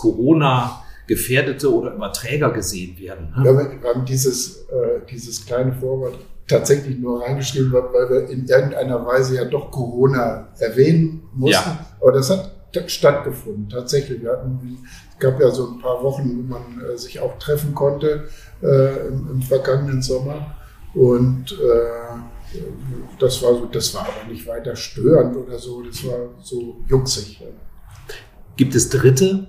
[1.08, 3.34] Corona-Gefährdete oder Überträger gesehen werden.
[3.36, 3.44] ne?
[3.44, 8.46] Wir haben, wir haben dieses, äh, dieses kleine Vorwort tatsächlich nur reingeschrieben, weil wir in
[8.46, 11.70] irgendeiner Weise ja doch Corona erwähnen mussten.
[11.70, 11.86] Ja.
[12.00, 12.54] Aber das hat
[12.88, 14.22] stattgefunden, tatsächlich.
[14.22, 14.78] Wir hatten,
[15.12, 18.26] es gab ja so ein paar Wochen, wo man äh, sich auch treffen konnte
[18.62, 20.56] äh, im, im vergangenen Sommer.
[20.94, 22.60] Und äh,
[23.20, 27.40] das war so, das war aber nicht weiter störend oder so, das war so juxig.
[27.40, 27.48] ja.
[28.56, 29.48] Gibt es Dritte,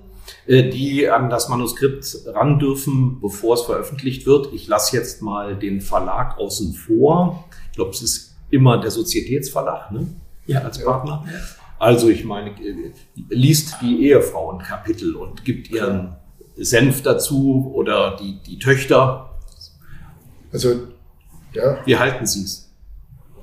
[0.49, 4.53] die an das Manuskript ran dürfen, bevor es veröffentlicht wird?
[4.55, 7.45] Ich lasse jetzt mal den Verlag außen vor.
[7.71, 10.07] Ich glaube, es ist immer der Sozietätsverlag ne?
[10.47, 11.25] Ja, als Partner.
[11.79, 12.93] Also ich meine, äh,
[13.29, 16.17] liest die Ehefrau ein Kapitel und gibt ihren
[16.57, 19.35] Senf dazu oder die, die Töchter.
[20.53, 20.75] Also,
[21.53, 22.71] ja, Wie halten Sie es?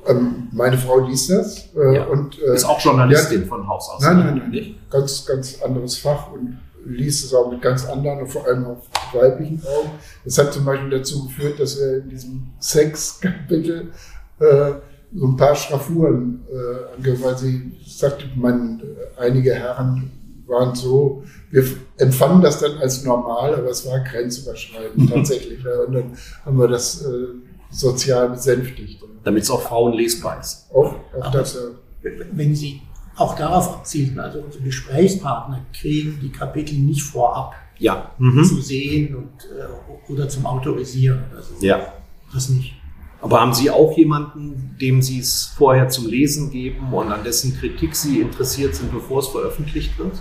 [0.08, 1.70] ähm, meine Frau liest das.
[1.76, 2.06] Äh, Ja.
[2.06, 4.02] und, äh, Ist auch Journalistin von Haus aus.
[4.02, 4.24] Nein, ne?
[4.26, 4.50] nein, nein.
[4.50, 4.90] Nicht?
[4.90, 8.88] Ganz, ganz anderes Fach und liest es auch mit ganz anderen und vor allem auf
[9.14, 9.92] weiblichen Augen.
[10.24, 13.92] Das hat zum Beispiel dazu geführt, dass wir in diesem Sex-Kapitel
[14.40, 14.72] äh,
[15.14, 20.12] so ein paar Schraffuren äh, angehört, weil sie sagte, man, äh, einige Herren
[20.48, 21.64] waren so, wir
[21.98, 25.64] empfanden das dann als normal, aber es war grenzüberschreitend tatsächlich.
[25.64, 27.28] Ja, und dann haben wir das äh,
[27.72, 29.02] sozial besänftigt.
[29.24, 30.68] Damit es auch Frauen lesbar ist.
[30.72, 32.82] Auch, auch das, äh, wenn Sie
[33.16, 38.12] auch darauf abzielten, also unsere Gesprächspartner kriegen die Kapitel nicht vorab Ja.
[38.18, 38.44] Mhm.
[38.44, 41.56] zu sehen und, äh, oder zum Autorisieren oder so.
[41.66, 41.94] Ja.
[42.34, 42.74] Das nicht.
[43.22, 47.58] Aber haben Sie auch jemanden, dem Sie es vorher zum Lesen geben und an dessen
[47.58, 50.14] Kritik Sie interessiert sind, bevor es veröffentlicht wird?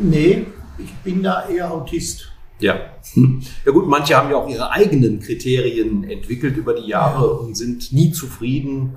[0.00, 0.46] Nee,
[0.78, 2.30] ich bin da eher Autist.
[2.60, 2.76] Ja.
[3.64, 7.92] Ja gut, manche haben ja auch ihre eigenen Kriterien entwickelt über die Jahre und sind
[7.92, 8.96] nie zufrieden.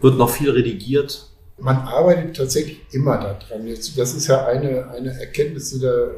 [0.00, 1.30] Wird noch viel redigiert.
[1.58, 3.66] Man arbeitet tatsächlich immer daran.
[3.66, 6.14] Jetzt, das ist ja eine, eine Erkenntnis, die du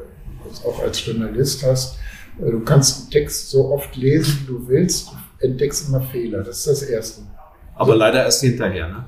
[0.65, 1.95] auch als Journalist hast.
[2.39, 5.09] Äh, Du kannst einen Text so oft lesen, wie du willst,
[5.39, 6.43] entdeckst immer Fehler.
[6.43, 7.21] Das ist das Erste.
[7.75, 8.89] Aber leider erst hinterher.
[8.89, 9.05] Ne?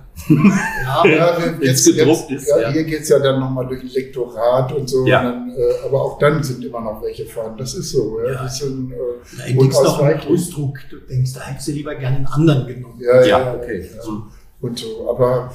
[0.86, 2.72] Ja, Ja, jetzt, gedruckt jetzt, ist, ja, ja.
[2.72, 5.06] Hier geht es ja dann nochmal durch ein Lektorat und so.
[5.06, 5.20] Ja.
[5.20, 7.58] Und dann, äh, aber auch dann sind immer noch welche vorhanden.
[7.58, 8.22] Das ist so.
[8.22, 8.32] Ja.
[8.32, 8.44] Ja.
[8.44, 8.96] Das sind, äh,
[9.38, 10.20] da entdeckst du noch einen.
[10.22, 10.80] Ausdruck.
[10.90, 12.98] Du denkst, da hättest du lieber gerne einen anderen genommen.
[13.02, 13.90] Ja, ja, Ja, okay.
[13.94, 14.02] ja.
[14.02, 14.24] So.
[14.62, 15.10] Und so.
[15.10, 15.52] Aber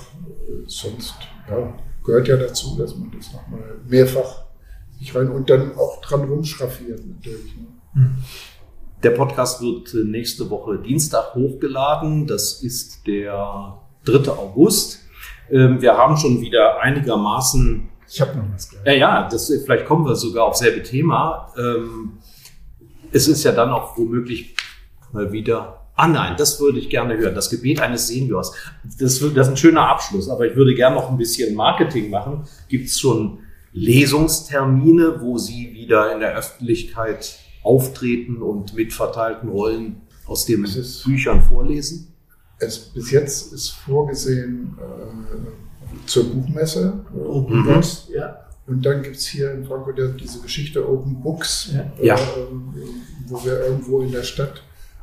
[0.66, 1.14] sonst
[1.48, 4.44] ja, gehört ja dazu, dass man das nochmal mehrfach
[4.98, 7.56] sich rein und dann auch dran rumschraffiert natürlich.
[7.56, 8.10] Ne?
[9.02, 12.26] Der Podcast wird nächste Woche Dienstag hochgeladen.
[12.26, 14.30] Das ist der 3.
[14.30, 15.00] August.
[15.50, 18.84] Ähm, Wir haben schon wieder einigermaßen Ich habe noch was gleich.
[18.86, 21.52] Ja, ja, das, vielleicht kommen wir sogar auf selbe Thema.
[21.56, 22.18] Ähm,
[23.12, 24.56] es ist ja dann auch womöglich
[25.12, 25.85] mal wieder.
[25.98, 27.34] Ah nein, das würde ich gerne hören.
[27.34, 28.52] Das Gebet eines Seniors.
[28.98, 32.44] Das, das ist ein schöner Abschluss, aber ich würde gerne noch ein bisschen Marketing machen.
[32.68, 33.38] Gibt es schon
[33.72, 40.66] Lesungstermine, wo Sie wieder in der Öffentlichkeit auftreten und mit verteilten Rollen aus den
[41.04, 42.12] Büchern vorlesen?
[42.58, 47.04] Es, bis jetzt ist vorgesehen äh, zur Buchmesse.
[47.14, 47.64] Äh, Open Mhm.
[47.66, 48.40] Books, ja.
[48.66, 51.80] Und dann gibt es hier in Frankfurt diese Geschichte Open Books, Ja.
[52.00, 52.18] äh, Ja.
[53.28, 54.62] wo wir irgendwo in der Stadt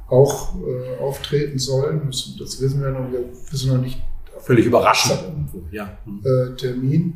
[0.09, 2.07] auch äh, auftreten sollen.
[2.07, 4.01] Das, das wissen wir noch, wir wissen noch nicht
[4.43, 5.19] Völlig überraschend.
[5.71, 5.97] Ja.
[6.05, 6.21] Hm.
[6.25, 7.15] äh, Termin.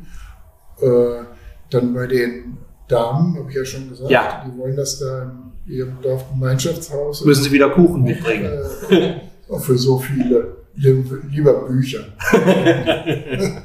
[0.80, 1.24] Äh,
[1.70, 2.56] dann bei den
[2.88, 4.46] Damen, habe ich ja schon gesagt, Ja.
[4.46, 5.32] die wollen das da
[5.66, 7.24] in ihrem Dorfgemeinschaftshaus.
[7.26, 8.50] Müssen Sie wieder Kuchen mitbringen?
[8.88, 9.20] Äh,
[9.50, 10.56] auch für so viele.
[10.74, 12.04] Lieber Bücher.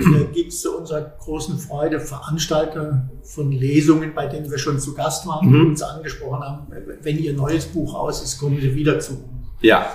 [0.00, 4.94] Da gibt es zu unserer großen Freude Veranstalter von Lesungen, bei denen wir schon zu
[4.94, 5.54] Gast waren Mhm.
[5.60, 6.66] und uns angesprochen haben,
[7.02, 9.22] wenn Ihr neues Buch aus ist, kommen Sie wieder zu uns.
[9.60, 9.86] Ja.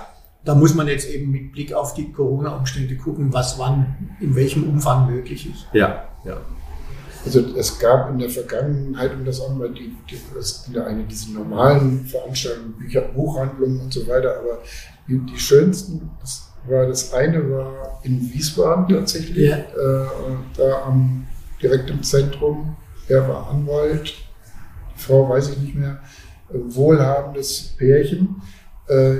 [0.44, 4.68] Da muss man jetzt eben mit Blick auf die Corona-Umstände gucken, was wann, in welchem
[4.68, 5.66] Umfang möglich ist.
[5.72, 6.04] Ja.
[6.24, 6.36] Ja.
[7.24, 10.84] Also es gab in der Vergangenheit, um das auch mal, die, die, es sind ja
[10.84, 14.58] eine diese normalen Veranstaltungen, Bücher, Buchhandlungen und so weiter, aber
[15.08, 19.56] die, die schönsten, das war das eine war in Wiesbaden tatsächlich, Ja.
[19.56, 20.06] äh,
[20.56, 21.26] da am,
[21.62, 22.76] direkt im Zentrum.
[23.08, 24.14] Er war Anwalt,
[24.94, 25.98] die Frau weiß ich nicht mehr,
[26.50, 28.40] äh, wohlhabendes Pärchen.
[28.88, 29.16] Äh,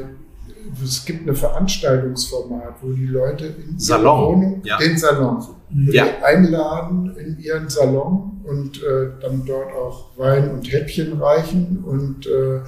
[0.83, 4.77] es gibt ein Veranstaltungsformat, wo die Leute in Salon, Wohnung, ja.
[4.79, 5.39] den Salon,
[5.71, 6.05] wo Ja.
[6.25, 12.61] einladen in ihren Salon und äh, dann dort auch Wein und Häppchen reichen und äh,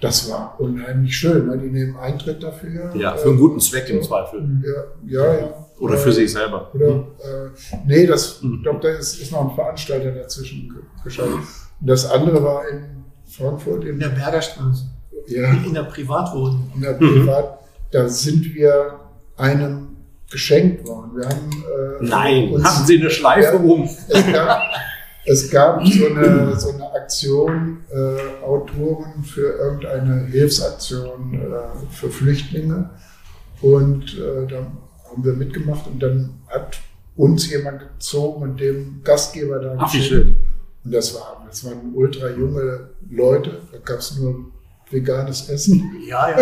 [0.00, 1.46] das war unheimlich schön.
[1.46, 1.58] Ne?
[1.58, 2.94] Die nehmen Eintritt dafür.
[2.94, 4.02] Ja, für einen guten Zweck im.
[4.02, 4.42] Zweifel.
[5.06, 5.66] Ja, ja, ja.
[5.78, 6.70] Oder für sich selber.
[6.74, 7.50] Oder, äh,
[7.86, 8.54] nee, das, Mhm.
[8.56, 11.34] ich glaube, da ist, ist noch ein Veranstalter dazwischen ge- geschaltet.
[11.34, 12.84] Und das andere war in
[13.26, 14.84] Frankfurt, In in, der Bergerstraße,
[15.26, 16.70] ja, in der Privatwohnung.
[16.76, 16.98] in der Mhm.
[16.98, 17.58] Privat,
[17.90, 19.00] da sind wir
[19.36, 19.96] einem
[20.30, 21.16] geschenkt worden.
[21.16, 23.60] Wir haben, äh, Nein, uns- haben Sie eine Schleife Ja.
[23.60, 23.82] um?
[24.08, 24.62] es gab,
[25.26, 32.90] es gab so, eine, so eine Aktion, äh, Autoren für irgendeine Hilfsaktion äh, für Flüchtlinge.
[33.62, 34.56] Und äh, da
[35.10, 36.78] haben wir mitgemacht und dann hat
[37.16, 40.36] uns jemand gezogen und dem Gastgeber da Ach, geschickt.
[40.84, 44.46] Und das, war, das waren ultra junge Leute, da gab es nur
[44.90, 45.90] veganes Essen.
[46.06, 46.36] Ja, ja,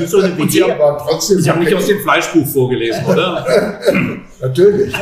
[0.00, 1.40] wie so eine Und Sie haben- Aber trotzdem.
[1.40, 3.46] Sie haben nicht aus dem Fleischbuch vorgelesen, oder?
[4.40, 4.94] Natürlich.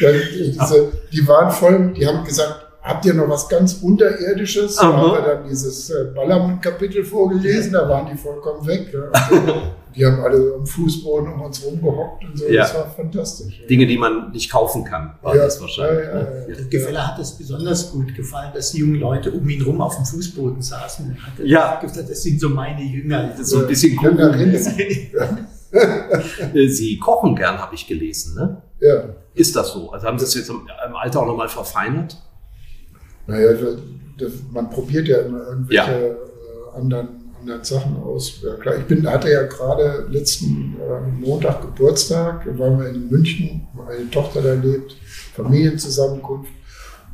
[0.00, 4.76] Diese, die waren voll, die haben gesagt, habt ihr noch was ganz Unterirdisches?
[4.76, 4.96] Da Aha.
[4.96, 8.92] haben wir dann dieses äh, Ballermann-Kapitel vorgelesen, da waren die vollkommen weg.
[8.92, 9.36] Ja.
[9.36, 9.52] Und
[9.96, 12.46] die haben alle am Fußboden um uns rumgehockt und so.
[12.48, 12.62] Ja.
[12.62, 13.62] Das war fantastisch.
[13.68, 16.04] Dinge, die man nicht kaufen kann, war Ja, das wahrscheinlich.
[16.06, 16.46] ja, ja, ne?
[16.48, 16.54] ja.
[16.56, 19.94] Der Gefeller hat es besonders gut gefallen, dass die jungen Leute um ihn rum auf
[19.96, 21.16] dem Fußboden saßen.
[21.16, 21.80] Er hat Ja.
[21.80, 23.28] gesagt, das sind so meine Jünger.
[23.28, 25.28] Das ist so ein bisschen Ja, ja.
[25.72, 28.34] Äh, Sie kochen gern, habe ich gelesen.
[28.34, 28.62] Ne?
[28.80, 29.04] ja.
[29.34, 29.90] Ist das so?
[29.90, 32.18] Also haben Sie das jetzt im im Alter auch nochmal verfeinert?
[33.26, 33.52] Naja,
[34.18, 35.96] das, man probiert ja immer irgendwelche Ja.
[35.96, 36.14] Äh,
[36.78, 37.08] anderen,
[37.40, 38.40] anderen Sachen aus.
[38.42, 43.08] Ja, klar, ich bin, hatte ja gerade letzten äh, Montag Geburtstag, da waren wir in
[43.10, 44.96] München, meine Tochter da lebt,
[45.34, 46.50] Familienzusammenkunft.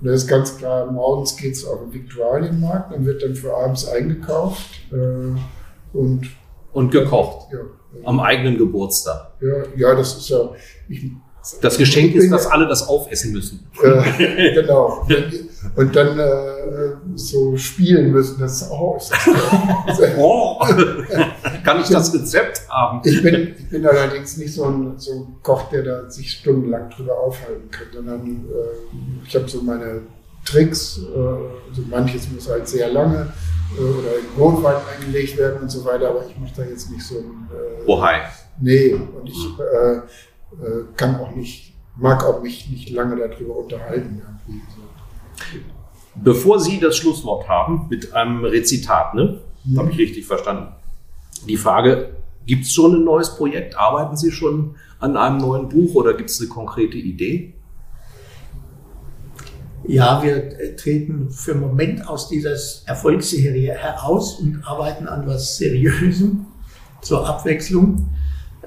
[0.00, 3.52] Und da ist ganz klar, morgens geht es auf den Viktualienmarkt, dann wird dann für
[3.54, 6.28] abends eingekauft äh, und
[6.72, 7.52] Und gekocht.
[7.52, 7.58] ja,
[8.04, 9.32] Am eigenen Geburtstag.
[9.40, 10.50] ja, ja, das ist ja.
[10.88, 11.10] Ich,
[11.60, 13.66] Das Geschenk ist, dass alle das aufessen müssen.
[13.82, 15.04] Äh, genau.
[15.74, 16.26] Und dann äh,
[17.14, 18.38] so spielen müssen.
[18.40, 19.00] Das ist auch.
[20.16, 20.58] Oh.
[21.64, 23.00] Kann ich das Rezept haben?
[23.04, 26.90] ich, bin, ich bin allerdings nicht so ein, so ein Koch, der da sich stundenlang
[26.90, 30.02] drüber aufhalten kann, sondern äh, ich habe so meine
[30.44, 30.98] Tricks.
[30.98, 33.32] Äh, also manches muss halt sehr lange
[33.76, 37.04] äh, oder in Notwein eingelegt werden und so weiter, aber ich mache da jetzt nicht
[37.04, 37.48] so ein.
[37.50, 38.20] Äh, Oh, hi.
[38.60, 44.22] Nee, und ich äh, äh, kann auch nicht, mag auch mich nicht lange darüber unterhalten.
[44.46, 44.62] Irgendwie.
[46.14, 49.40] Bevor Sie das Schlusswort haben mit einem Rezitat, ne?
[49.64, 49.78] Mhm.
[49.78, 50.72] Habe ich richtig verstanden.
[51.46, 52.16] Die Frage,
[52.46, 53.76] gibt es schon ein neues Projekt?
[53.76, 57.54] Arbeiten Sie schon an einem neuen Buch oder gibt es eine konkrete Idee?
[59.86, 66.46] Ja, wir treten für einen Moment aus dieser Erfolgsserie heraus und arbeiten an was Seriösem
[67.00, 68.08] zur Abwechslung.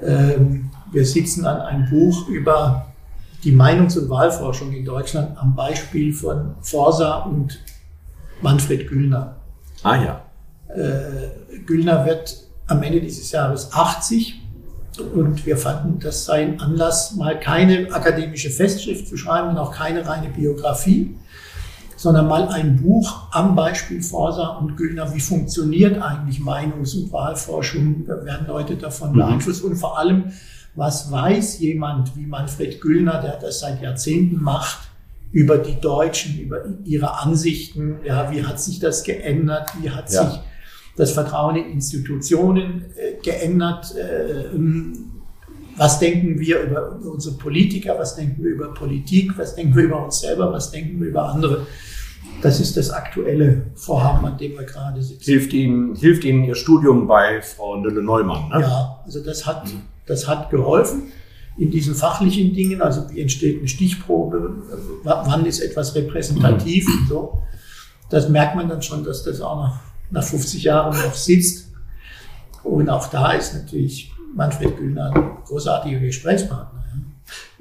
[0.00, 2.91] Ähm, wir sitzen an einem Buch über
[3.44, 7.58] die Meinungs- und Wahlforschung in Deutschland am Beispiel von Forsa und
[8.40, 9.36] Manfred Güllner.
[9.82, 10.22] Ah ja.
[10.68, 12.36] Äh, Güllner wird
[12.66, 14.40] am Ende dieses Jahres 80
[15.14, 19.72] und wir fanden, das sei ein Anlass, mal keine akademische Festschrift zu schreiben und auch
[19.72, 21.16] keine reine Biografie,
[21.96, 28.06] sondern mal ein Buch am Beispiel Forsa und Güllner, wie funktioniert eigentlich Meinungs- und Wahlforschung,
[28.06, 29.16] werden Leute davon mhm.
[29.16, 30.32] beeinflusst und vor allem,
[30.74, 34.88] was weiß jemand wie Manfred Güllner, der das seit Jahrzehnten macht,
[35.32, 40.30] über die Deutschen, über ihre Ansichten, ja, wie hat sich das geändert, wie hat ja.
[40.30, 40.40] sich
[40.96, 44.44] das Vertrauen in Institutionen äh, geändert, äh,
[45.76, 50.04] was denken wir über unsere Politiker, was denken wir über Politik, was denken wir über
[50.04, 51.66] uns selber, was denken wir über andere.
[52.42, 55.24] Das ist das aktuelle Vorhaben, an dem wir gerade sitzen.
[55.24, 58.48] Hilft Ihnen, hilft Ihnen Ihr Studium bei Frau Nülle-Neumann?
[58.50, 58.60] Ne?
[58.60, 59.64] Ja, also das hat,
[60.06, 61.12] das hat geholfen
[61.56, 62.80] in diesen fachlichen Dingen.
[62.82, 64.54] Also wie entsteht eine Stichprobe,
[65.04, 67.42] wann ist etwas repräsentativ und so.
[68.10, 69.80] Das merkt man dann schon, dass das auch noch
[70.10, 71.70] nach 50 Jahren noch sitzt.
[72.62, 76.84] Und auch da ist natürlich Manfred Güllner ein großartiger Gesprächspartner.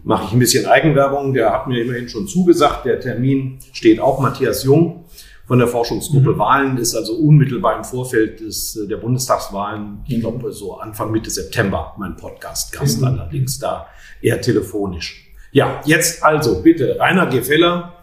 [0.04, 1.34] Mache ich ein bisschen Eigenwerbung.
[1.34, 2.86] Der hat mir immerhin schon zugesagt.
[2.86, 4.20] Der Termin steht auch.
[4.20, 5.06] Matthias Jung
[5.52, 6.38] von der Forschungsgruppe mhm.
[6.38, 11.94] Wahlen ist also unmittelbar im Vorfeld des, der Bundestagswahlen, ich glaube so Anfang Mitte September,
[11.98, 13.08] mein Podcast-Gast mhm.
[13.08, 13.88] allerdings da
[14.22, 15.30] eher telefonisch.
[15.52, 17.96] Ja, jetzt also bitte, Rainer Gefeller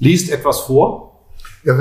[0.00, 1.24] liest etwas vor.
[1.62, 1.78] Ja,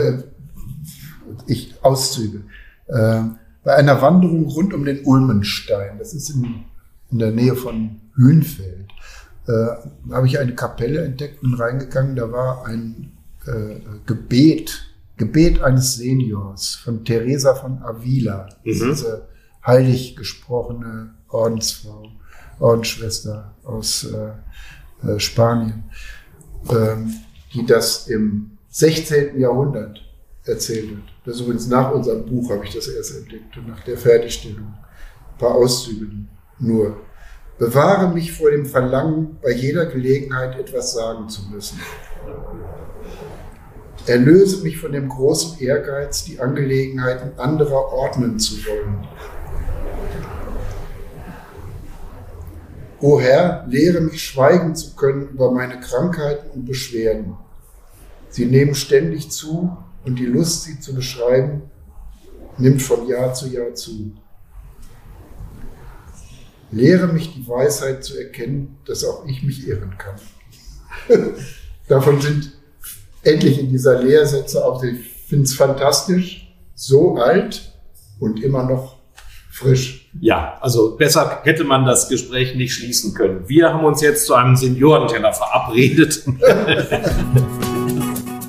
[1.47, 2.43] ich Auszüge.
[2.85, 3.23] Äh,
[3.63, 6.65] bei einer Wanderung rund um den Ulmenstein, das ist in,
[7.09, 8.85] in der Nähe von Hühnfeld,
[9.47, 12.15] äh, habe ich eine Kapelle entdeckt und reingegangen.
[12.15, 13.13] Da war ein
[13.47, 14.83] äh, Gebet,
[15.17, 18.71] Gebet eines Seniors von Teresa von Avila, mhm.
[18.71, 19.27] diese
[19.65, 22.09] heilig gesprochene Ordensfrau,
[22.59, 25.83] Ordensschwester aus äh, äh, Spanien,
[26.69, 27.13] ähm,
[27.53, 29.39] die das im 16.
[29.39, 29.99] Jahrhundert
[30.45, 31.03] erzählt hat.
[31.25, 34.73] Das ist übrigens nach unserem Buch habe ich das erst entdeckt und nach der Fertigstellung.
[35.33, 36.07] Ein paar Auszüge
[36.59, 37.01] nur.
[37.57, 41.79] Bewahre mich vor dem Verlangen, bei jeder Gelegenheit etwas sagen zu müssen.
[44.07, 49.05] Erlöse mich von dem großen Ehrgeiz, die Angelegenheiten anderer ordnen zu wollen.
[53.01, 57.37] O Herr, lehre mich schweigen zu können über meine Krankheiten und Beschwerden.
[58.29, 61.63] Sie nehmen ständig zu und die Lust, sie zu beschreiben,
[62.57, 64.13] nimmt von Jahr zu Jahr zu.
[66.71, 70.15] Lehre mich die Weisheit zu erkennen, dass auch ich mich irren kann.
[71.87, 72.56] Davon sind
[73.27, 77.73] endlich in dieser Lehrsätze auch, ich finde es fantastisch, so alt
[78.19, 78.95] und immer noch
[79.51, 80.09] frisch.
[80.19, 83.47] Ja, also besser hätte man das Gespräch nicht schließen können.
[83.47, 86.23] Wir haben uns jetzt zu einem Seniorenteller verabredet.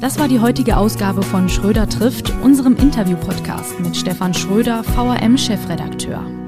[0.01, 6.48] Das war die heutige Ausgabe von Schröder trifft, unserem Interview-Podcast mit Stefan Schröder, VRM-Chefredakteur.